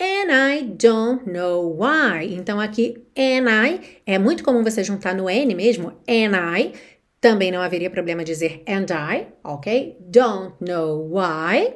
And 0.00 0.30
I 0.30 0.62
don't 0.62 1.30
know 1.30 1.72
why. 1.72 2.34
Então 2.34 2.60
aqui, 2.60 2.98
and 3.16 3.48
I, 3.48 3.80
é 4.04 4.18
muito 4.18 4.42
comum 4.42 4.64
você 4.64 4.82
juntar 4.82 5.14
no 5.14 5.30
N 5.30 5.54
mesmo, 5.54 5.92
and 6.08 6.36
I. 6.36 6.72
Também 7.26 7.50
não 7.50 7.60
haveria 7.60 7.90
problema 7.90 8.22
dizer 8.22 8.62
and 8.68 8.86
I, 8.88 9.26
ok? 9.42 9.96
Don't 9.98 10.54
know 10.60 11.10
why. 11.10 11.74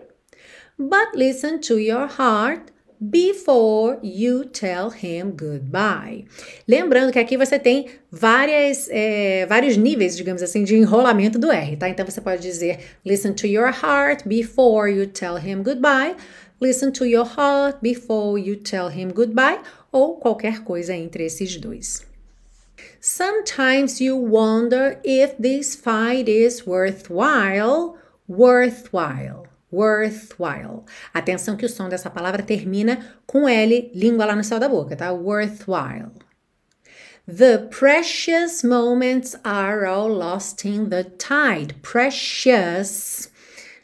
But 0.79 1.17
listen 1.17 1.59
to 1.63 1.77
your 1.77 2.07
heart 2.07 2.71
before 3.01 3.99
you 4.01 4.45
tell 4.45 4.91
him 4.91 5.33
goodbye. 5.33 6.27
Lembrando 6.69 7.11
que 7.11 7.19
aqui 7.19 7.37
você 7.37 7.59
tem 7.59 7.87
várias, 8.13 8.89
é, 8.93 9.45
vários 9.47 9.77
níveis, 9.77 10.17
digamos 10.17 10.41
assim, 10.41 10.63
de 10.63 10.77
enrolamento 10.77 11.37
do 11.37 11.51
R, 11.51 11.77
tá? 11.77 11.89
Então 11.89 12.07
você 12.07 12.21
pode 12.21 12.43
dizer 12.43 12.79
listen 13.05 13.33
to 13.33 13.49
your 13.49 13.73
heart 13.73 14.23
before 14.29 14.89
you 14.89 15.09
tell 15.09 15.37
him 15.37 15.65
goodbye, 15.65 16.15
listen 16.61 16.93
to 16.93 17.05
your 17.05 17.27
heart 17.27 17.77
before 17.83 18.41
you 18.41 18.55
tell 18.55 18.89
him 18.89 19.09
goodbye, 19.09 19.59
ou 19.91 20.15
qualquer 20.15 20.63
coisa 20.63 20.95
entre 20.95 21.25
esses 21.25 21.57
dois. 21.57 22.09
Sometimes 23.01 24.01
you 24.01 24.15
wonder 24.17 25.01
if 25.03 25.37
this 25.39 25.75
fight 25.75 26.29
is 26.29 26.67
worthwhile. 26.67 27.97
Worthwhile 28.29 29.47
worthwhile. 29.71 30.85
Atenção 31.15 31.57
que 31.57 31.65
o 31.65 31.69
som 31.69 31.89
dessa 31.89 32.11
palavra 32.11 32.43
termina 32.43 33.15
com 33.27 33.49
L, 33.49 33.91
língua 33.95 34.27
lá 34.27 34.37
no 34.37 34.45
céu 34.45 34.59
da 34.59 34.69
boca, 34.69 34.97
tá? 34.97 35.13
Worthwhile. 35.13 36.11
The 37.27 37.69
precious 37.71 38.65
moments 38.65 39.37
are 39.45 39.87
all 39.87 40.09
lost 40.09 40.65
in 40.65 40.89
the 40.89 41.05
tide. 41.05 41.75
Precious. 41.83 43.31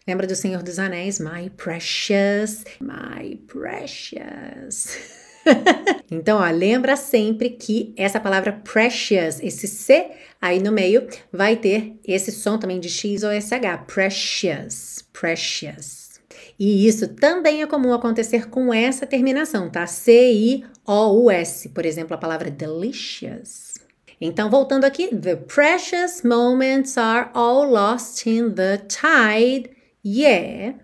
Lembra 0.06 0.26
do 0.26 0.34
Senhor 0.34 0.62
dos 0.62 0.78
Anéis? 0.78 1.20
My 1.20 1.50
precious, 1.50 2.64
my 2.80 3.38
precious. 3.46 5.22
então, 6.10 6.38
ó, 6.38 6.50
lembra 6.50 6.96
sempre 6.96 7.50
que 7.50 7.94
essa 7.96 8.20
palavra 8.20 8.52
precious, 8.52 9.40
esse 9.40 9.66
C 9.66 10.10
aí 10.40 10.60
no 10.60 10.72
meio, 10.72 11.06
vai 11.32 11.56
ter 11.56 11.94
esse 12.06 12.32
som 12.32 12.58
também 12.58 12.80
de 12.80 12.88
X 12.88 13.22
ou 13.22 13.30
SH. 13.30 13.86
Precious, 13.86 15.04
precious. 15.12 16.06
E 16.58 16.86
isso 16.86 17.08
também 17.08 17.62
é 17.62 17.66
comum 17.66 17.92
acontecer 17.92 18.48
com 18.48 18.72
essa 18.72 19.06
terminação, 19.06 19.70
tá? 19.70 19.86
C-I-O-U-S. 19.86 21.68
Por 21.70 21.84
exemplo, 21.84 22.14
a 22.14 22.18
palavra 22.18 22.50
delicious. 22.50 23.74
Então, 24.18 24.48
voltando 24.48 24.84
aqui, 24.84 25.14
the 25.14 25.36
precious 25.36 26.22
moments 26.22 26.96
are 26.96 27.28
all 27.34 27.70
lost 27.70 28.26
in 28.26 28.54
the 28.54 28.78
tide. 28.78 29.70
Yeah. 30.04 30.76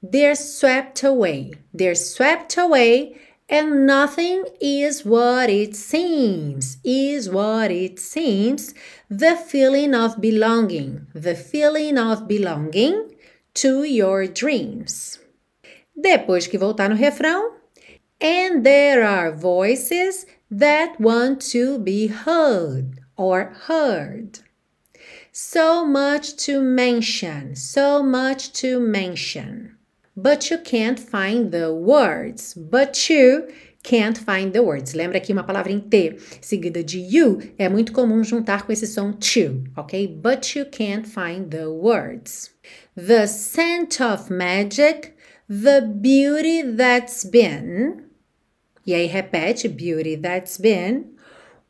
They're 0.00 0.36
swept 0.36 1.04
away. 1.04 1.52
They're 1.74 1.96
swept 1.96 2.56
away 2.58 3.16
And 3.48 3.86
nothing 3.86 4.44
is 4.60 5.04
what 5.04 5.48
it 5.50 5.76
seems, 5.76 6.78
is 6.82 7.30
what 7.30 7.70
it 7.70 8.00
seems. 8.00 8.74
The 9.08 9.36
feeling 9.36 9.94
of 9.94 10.20
belonging, 10.20 11.06
the 11.14 11.36
feeling 11.36 11.96
of 11.96 12.26
belonging 12.26 13.14
to 13.54 13.84
your 13.84 14.26
dreams. 14.26 15.20
Depois 15.96 16.48
que 16.48 16.58
voltar 16.58 16.90
no 16.90 16.96
refrão, 16.96 17.52
and 18.20 18.64
there 18.64 19.04
are 19.04 19.30
voices 19.30 20.26
that 20.50 21.00
want 21.00 21.40
to 21.52 21.78
be 21.78 22.08
heard 22.08 23.00
or 23.16 23.54
heard. 23.66 24.40
So 25.32 25.86
much 25.86 26.34
to 26.46 26.60
mention, 26.60 27.54
so 27.54 28.02
much 28.02 28.52
to 28.54 28.80
mention. 28.80 29.75
But 30.16 30.50
you 30.50 30.58
can't 30.58 30.98
find 30.98 31.52
the 31.52 31.72
words. 31.72 32.54
But 32.54 33.10
you 33.10 33.48
can't 33.82 34.18
find 34.18 34.52
the 34.52 34.62
words. 34.62 34.94
Lembra 34.94 35.18
aqui 35.18 35.32
uma 35.32 35.44
palavra 35.44 35.70
em 35.70 35.80
T 35.80 36.16
seguida 36.40 36.82
de 36.82 36.98
you 36.98 37.40
é 37.56 37.68
muito 37.68 37.92
comum 37.92 38.24
juntar 38.24 38.66
com 38.66 38.72
esse 38.72 38.86
som 38.86 39.12
to, 39.12 39.62
ok? 39.76 40.08
But 40.08 40.56
you 40.56 40.66
can't 40.66 41.06
find 41.06 41.50
the 41.50 41.68
words. 41.68 42.50
The 42.96 43.26
scent 43.26 44.00
of 44.00 44.32
magic, 44.32 45.12
the 45.48 45.80
beauty 45.82 46.62
that's 46.76 47.24
been. 47.24 48.06
E 48.84 48.94
aí 48.94 49.06
repete, 49.06 49.68
beauty 49.68 50.16
that's 50.16 50.58
been. 50.58 51.14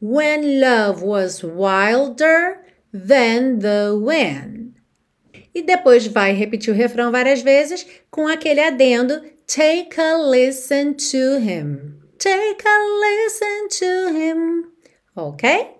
When 0.01 0.61
love 0.61 1.03
was 1.03 1.43
wilder 1.43 2.61
than 2.93 3.59
the 3.59 3.95
wind 3.95 4.66
e 5.57 5.63
depois 5.63 6.07
vai 6.07 6.35
repetir 6.35 6.71
o 6.71 6.77
refrão 6.77 7.11
várias 7.11 7.41
vezes 7.41 7.87
com 8.11 8.29
aquele 8.29 8.61
adendo 8.61 9.23
Take 9.47 9.99
a 9.99 10.19
listen 10.19 10.93
to 10.93 11.39
him. 11.39 11.95
Take 12.19 12.63
a 12.67 12.79
listen 13.01 13.69
to 13.79 14.19
him. 14.19 14.65
Ok? 15.17 15.77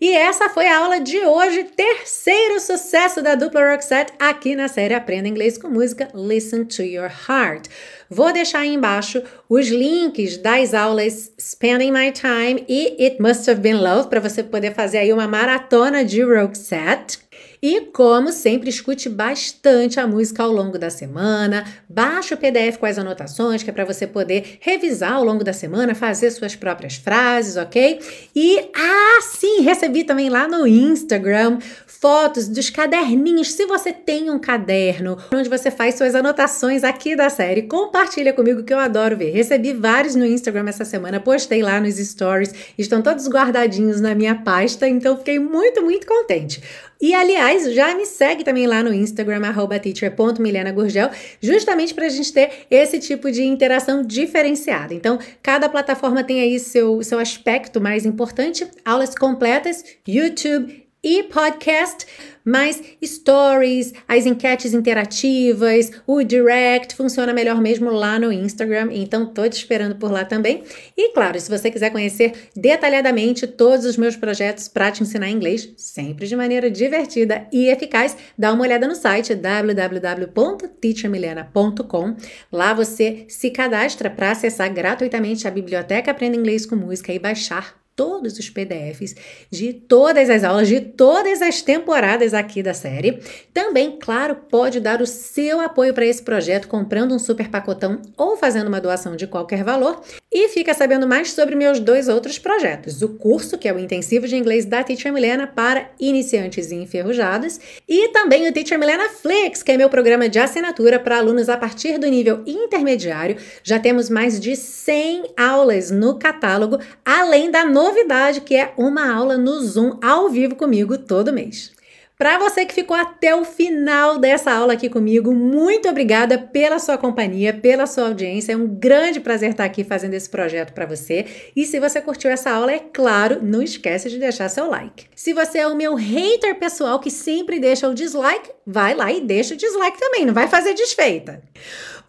E 0.00 0.16
essa 0.16 0.48
foi 0.48 0.66
a 0.66 0.78
aula 0.78 0.98
de 0.98 1.18
hoje, 1.18 1.64
terceiro 1.76 2.58
sucesso 2.58 3.22
da 3.22 3.36
dupla 3.36 3.72
Roxette 3.72 4.12
aqui 4.18 4.56
na 4.56 4.66
série 4.66 4.94
Aprenda 4.94 5.28
Inglês 5.28 5.58
com 5.58 5.68
Música 5.68 6.08
Listen 6.12 6.64
to 6.64 6.82
Your 6.82 7.10
Heart. 7.28 7.68
Vou 8.10 8.32
deixar 8.32 8.60
aí 8.60 8.74
embaixo 8.74 9.22
os 9.48 9.68
links 9.68 10.38
das 10.38 10.74
aulas 10.74 11.32
Spending 11.38 11.92
My 11.92 12.10
Time 12.10 12.64
e 12.68 12.96
It 13.04 13.22
Must 13.22 13.48
Have 13.48 13.60
Been 13.60 13.74
Love 13.74 14.08
para 14.08 14.20
você 14.20 14.42
poder 14.42 14.74
fazer 14.74 14.98
aí 14.98 15.12
uma 15.12 15.28
maratona 15.28 16.04
de 16.04 16.22
Roxette. 16.22 17.18
E, 17.66 17.80
como 17.94 18.30
sempre, 18.30 18.68
escute 18.68 19.08
bastante 19.08 19.98
a 19.98 20.06
música 20.06 20.42
ao 20.42 20.52
longo 20.52 20.78
da 20.78 20.90
semana, 20.90 21.64
baixe 21.88 22.34
o 22.34 22.36
PDF 22.36 22.76
com 22.76 22.84
as 22.84 22.98
anotações, 22.98 23.62
que 23.62 23.70
é 23.70 23.72
para 23.72 23.86
você 23.86 24.06
poder 24.06 24.58
revisar 24.60 25.14
ao 25.14 25.24
longo 25.24 25.42
da 25.42 25.54
semana, 25.54 25.94
fazer 25.94 26.30
suas 26.30 26.54
próprias 26.54 26.96
frases, 26.96 27.56
ok? 27.56 28.00
E, 28.36 28.58
ah, 28.76 29.22
sim, 29.22 29.62
recebi 29.62 30.04
também 30.04 30.28
lá 30.28 30.46
no 30.46 30.66
Instagram 30.66 31.58
fotos 31.86 32.48
dos 32.48 32.68
caderninhos. 32.68 33.52
Se 33.52 33.64
você 33.64 33.94
tem 33.94 34.30
um 34.30 34.38
caderno 34.38 35.16
onde 35.34 35.48
você 35.48 35.70
faz 35.70 35.94
suas 35.94 36.14
anotações 36.14 36.84
aqui 36.84 37.16
da 37.16 37.30
série, 37.30 37.62
compartilha 37.62 38.34
comigo 38.34 38.62
que 38.62 38.74
eu 38.74 38.78
adoro 38.78 39.16
ver. 39.16 39.30
Recebi 39.30 39.72
vários 39.72 40.14
no 40.14 40.26
Instagram 40.26 40.68
essa 40.68 40.84
semana, 40.84 41.18
postei 41.18 41.62
lá 41.62 41.80
nos 41.80 41.96
stories, 41.96 42.52
estão 42.76 43.00
todos 43.00 43.26
guardadinhos 43.26 44.02
na 44.02 44.14
minha 44.14 44.34
pasta, 44.34 44.86
então 44.86 45.16
fiquei 45.16 45.38
muito, 45.38 45.80
muito 45.80 46.06
contente. 46.06 46.62
E 47.00 47.14
aliás, 47.54 47.72
já 47.74 47.94
me 47.94 48.04
segue 48.04 48.44
também 48.44 48.66
lá 48.66 48.82
no 48.82 48.92
Instagram, 48.92 49.40
teacher.milenagurgel, 49.80 51.10
justamente 51.40 51.94
para 51.94 52.06
a 52.06 52.08
gente 52.08 52.32
ter 52.32 52.66
esse 52.70 52.98
tipo 52.98 53.30
de 53.30 53.42
interação 53.42 54.02
diferenciada. 54.02 54.92
Então, 54.92 55.18
cada 55.42 55.68
plataforma 55.68 56.24
tem 56.24 56.40
aí 56.40 56.58
seu, 56.58 57.02
seu 57.02 57.18
aspecto 57.18 57.80
mais 57.80 58.04
importante, 58.04 58.66
aulas 58.84 59.14
completas, 59.14 59.84
YouTube 60.06 60.83
e 61.04 61.22
podcast, 61.24 62.06
mas 62.42 62.82
stories, 63.04 63.92
as 64.08 64.24
enquetes 64.24 64.72
interativas, 64.72 65.92
o 66.06 66.22
direct 66.22 66.94
funciona 66.94 67.34
melhor 67.34 67.60
mesmo 67.60 67.90
lá 67.90 68.18
no 68.18 68.32
Instagram, 68.32 68.88
então 68.92 69.26
tô 69.26 69.46
te 69.48 69.58
esperando 69.58 69.96
por 69.96 70.10
lá 70.10 70.24
também. 70.24 70.64
E 70.96 71.10
claro, 71.10 71.38
se 71.38 71.50
você 71.50 71.70
quiser 71.70 71.90
conhecer 71.90 72.32
detalhadamente 72.56 73.46
todos 73.46 73.84
os 73.84 73.98
meus 73.98 74.16
projetos 74.16 74.66
para 74.66 74.90
te 74.90 75.02
ensinar 75.02 75.28
inglês, 75.28 75.70
sempre 75.76 76.26
de 76.26 76.34
maneira 76.34 76.70
divertida 76.70 77.46
e 77.52 77.68
eficaz, 77.68 78.16
dá 78.36 78.52
uma 78.52 78.62
olhada 78.62 78.88
no 78.88 78.94
site 78.94 79.34
www.teachermilena.com. 79.34 82.16
Lá 82.50 82.72
você 82.72 83.26
se 83.28 83.50
cadastra 83.50 84.08
para 84.08 84.30
acessar 84.30 84.72
gratuitamente 84.72 85.46
a 85.46 85.50
biblioteca 85.50 86.10
Aprenda 86.10 86.36
Inglês 86.36 86.64
com 86.64 86.76
Música 86.76 87.12
e 87.12 87.18
baixar 87.18 87.83
todos 87.96 88.38
os 88.38 88.50
PDFs 88.50 89.14
de 89.50 89.72
todas 89.72 90.28
as 90.28 90.44
aulas, 90.44 90.68
de 90.68 90.80
todas 90.80 91.40
as 91.40 91.62
temporadas 91.62 92.34
aqui 92.34 92.62
da 92.62 92.74
série. 92.74 93.20
Também, 93.52 93.98
claro, 93.98 94.36
pode 94.50 94.80
dar 94.80 95.00
o 95.00 95.06
seu 95.06 95.60
apoio 95.60 95.94
para 95.94 96.06
esse 96.06 96.22
projeto 96.22 96.68
comprando 96.68 97.14
um 97.14 97.18
super 97.18 97.48
pacotão 97.48 98.00
ou 98.16 98.36
fazendo 98.36 98.68
uma 98.68 98.80
doação 98.80 99.16
de 99.16 99.26
qualquer 99.26 99.64
valor. 99.64 100.02
E 100.36 100.48
fica 100.48 100.74
sabendo 100.74 101.06
mais 101.06 101.30
sobre 101.30 101.54
meus 101.54 101.78
dois 101.78 102.08
outros 102.08 102.40
projetos: 102.40 103.02
o 103.02 103.10
curso, 103.10 103.56
que 103.56 103.68
é 103.68 103.72
o 103.72 103.78
intensivo 103.78 104.26
de 104.26 104.34
inglês 104.34 104.64
da 104.64 104.82
Teacher 104.82 105.12
Milena 105.12 105.46
para 105.46 105.88
iniciantes 106.00 106.72
e 106.72 106.74
enferrujados, 106.74 107.60
e 107.88 108.08
também 108.08 108.48
o 108.48 108.52
Teacher 108.52 108.76
Milena 108.76 109.08
Flix, 109.10 109.62
que 109.62 109.70
é 109.70 109.76
meu 109.76 109.88
programa 109.88 110.28
de 110.28 110.40
assinatura 110.40 110.98
para 110.98 111.18
alunos 111.18 111.48
a 111.48 111.56
partir 111.56 111.98
do 111.98 112.08
nível 112.08 112.42
intermediário. 112.44 113.36
Já 113.62 113.78
temos 113.78 114.10
mais 114.10 114.40
de 114.40 114.56
100 114.56 115.34
aulas 115.36 115.92
no 115.92 116.18
catálogo, 116.18 116.80
além 117.04 117.48
da 117.48 117.64
novidade 117.64 118.40
que 118.40 118.56
é 118.56 118.72
uma 118.76 119.14
aula 119.14 119.38
no 119.38 119.60
Zoom 119.60 120.00
ao 120.02 120.28
vivo 120.28 120.56
comigo 120.56 120.98
todo 120.98 121.32
mês. 121.32 121.73
Para 122.16 122.38
você 122.38 122.64
que 122.64 122.72
ficou 122.72 122.96
até 122.96 123.34
o 123.34 123.44
final 123.44 124.18
dessa 124.18 124.52
aula 124.52 124.74
aqui 124.74 124.88
comigo, 124.88 125.34
muito 125.34 125.88
obrigada 125.88 126.38
pela 126.38 126.78
sua 126.78 126.96
companhia, 126.96 127.52
pela 127.52 127.86
sua 127.86 128.06
audiência. 128.06 128.52
É 128.52 128.56
um 128.56 128.68
grande 128.68 129.18
prazer 129.18 129.50
estar 129.50 129.64
aqui 129.64 129.82
fazendo 129.82 130.14
esse 130.14 130.30
projeto 130.30 130.72
para 130.72 130.86
você. 130.86 131.26
E 131.56 131.66
se 131.66 131.80
você 131.80 132.00
curtiu 132.00 132.30
essa 132.30 132.50
aula, 132.50 132.70
é 132.70 132.78
claro, 132.78 133.40
não 133.42 133.60
esquece 133.60 134.08
de 134.08 134.18
deixar 134.18 134.48
seu 134.48 134.70
like. 134.70 135.06
Se 135.16 135.32
você 135.32 135.58
é 135.58 135.66
o 135.66 135.74
meu 135.74 135.96
hater 135.96 136.54
pessoal 136.56 137.00
que 137.00 137.10
sempre 137.10 137.58
deixa 137.58 137.88
o 137.88 137.94
dislike, 137.94 138.48
vai 138.64 138.94
lá 138.94 139.12
e 139.12 139.20
deixa 139.20 139.54
o 139.54 139.56
dislike 139.56 139.98
também, 139.98 140.24
não 140.24 140.34
vai 140.34 140.46
fazer 140.46 140.74
desfeita. 140.74 141.42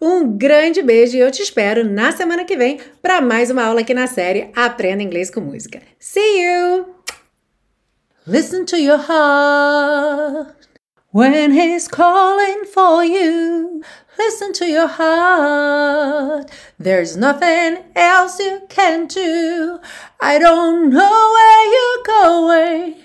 Um 0.00 0.36
grande 0.36 0.82
beijo 0.82 1.16
e 1.16 1.20
eu 1.20 1.32
te 1.32 1.42
espero 1.42 1.84
na 1.84 2.12
semana 2.12 2.44
que 2.44 2.56
vem 2.56 2.78
para 3.02 3.20
mais 3.20 3.50
uma 3.50 3.64
aula 3.64 3.80
aqui 3.80 3.92
na 3.92 4.06
série 4.06 4.50
Aprenda 4.54 5.02
Inglês 5.02 5.30
com 5.30 5.40
Música. 5.40 5.80
See 5.98 6.42
you! 6.44 6.95
Listen 8.28 8.66
to 8.66 8.76
your 8.76 8.98
heart. 8.98 10.66
When 11.12 11.52
he's 11.52 11.86
calling 11.86 12.64
for 12.64 13.04
you, 13.04 13.84
listen 14.18 14.52
to 14.54 14.66
your 14.66 14.88
heart. 14.88 16.50
There's 16.76 17.16
nothing 17.16 17.84
else 17.94 18.40
you 18.40 18.62
can 18.68 19.06
do. 19.06 19.78
I 20.20 20.40
don't 20.40 20.90
know 20.90 21.30
where 21.34 21.72
you're 21.72 22.02
going, 22.04 22.96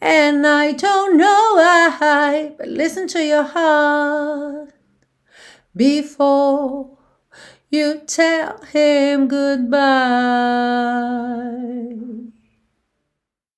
and 0.00 0.46
I 0.46 0.70
don't 0.70 1.16
know 1.16 1.54
why, 1.54 2.52
but 2.56 2.68
listen 2.68 3.08
to 3.08 3.24
your 3.24 3.42
heart 3.42 4.72
before 5.74 6.98
you 7.68 8.00
tell 8.06 8.62
him 8.62 9.26
goodbye. 9.26 9.82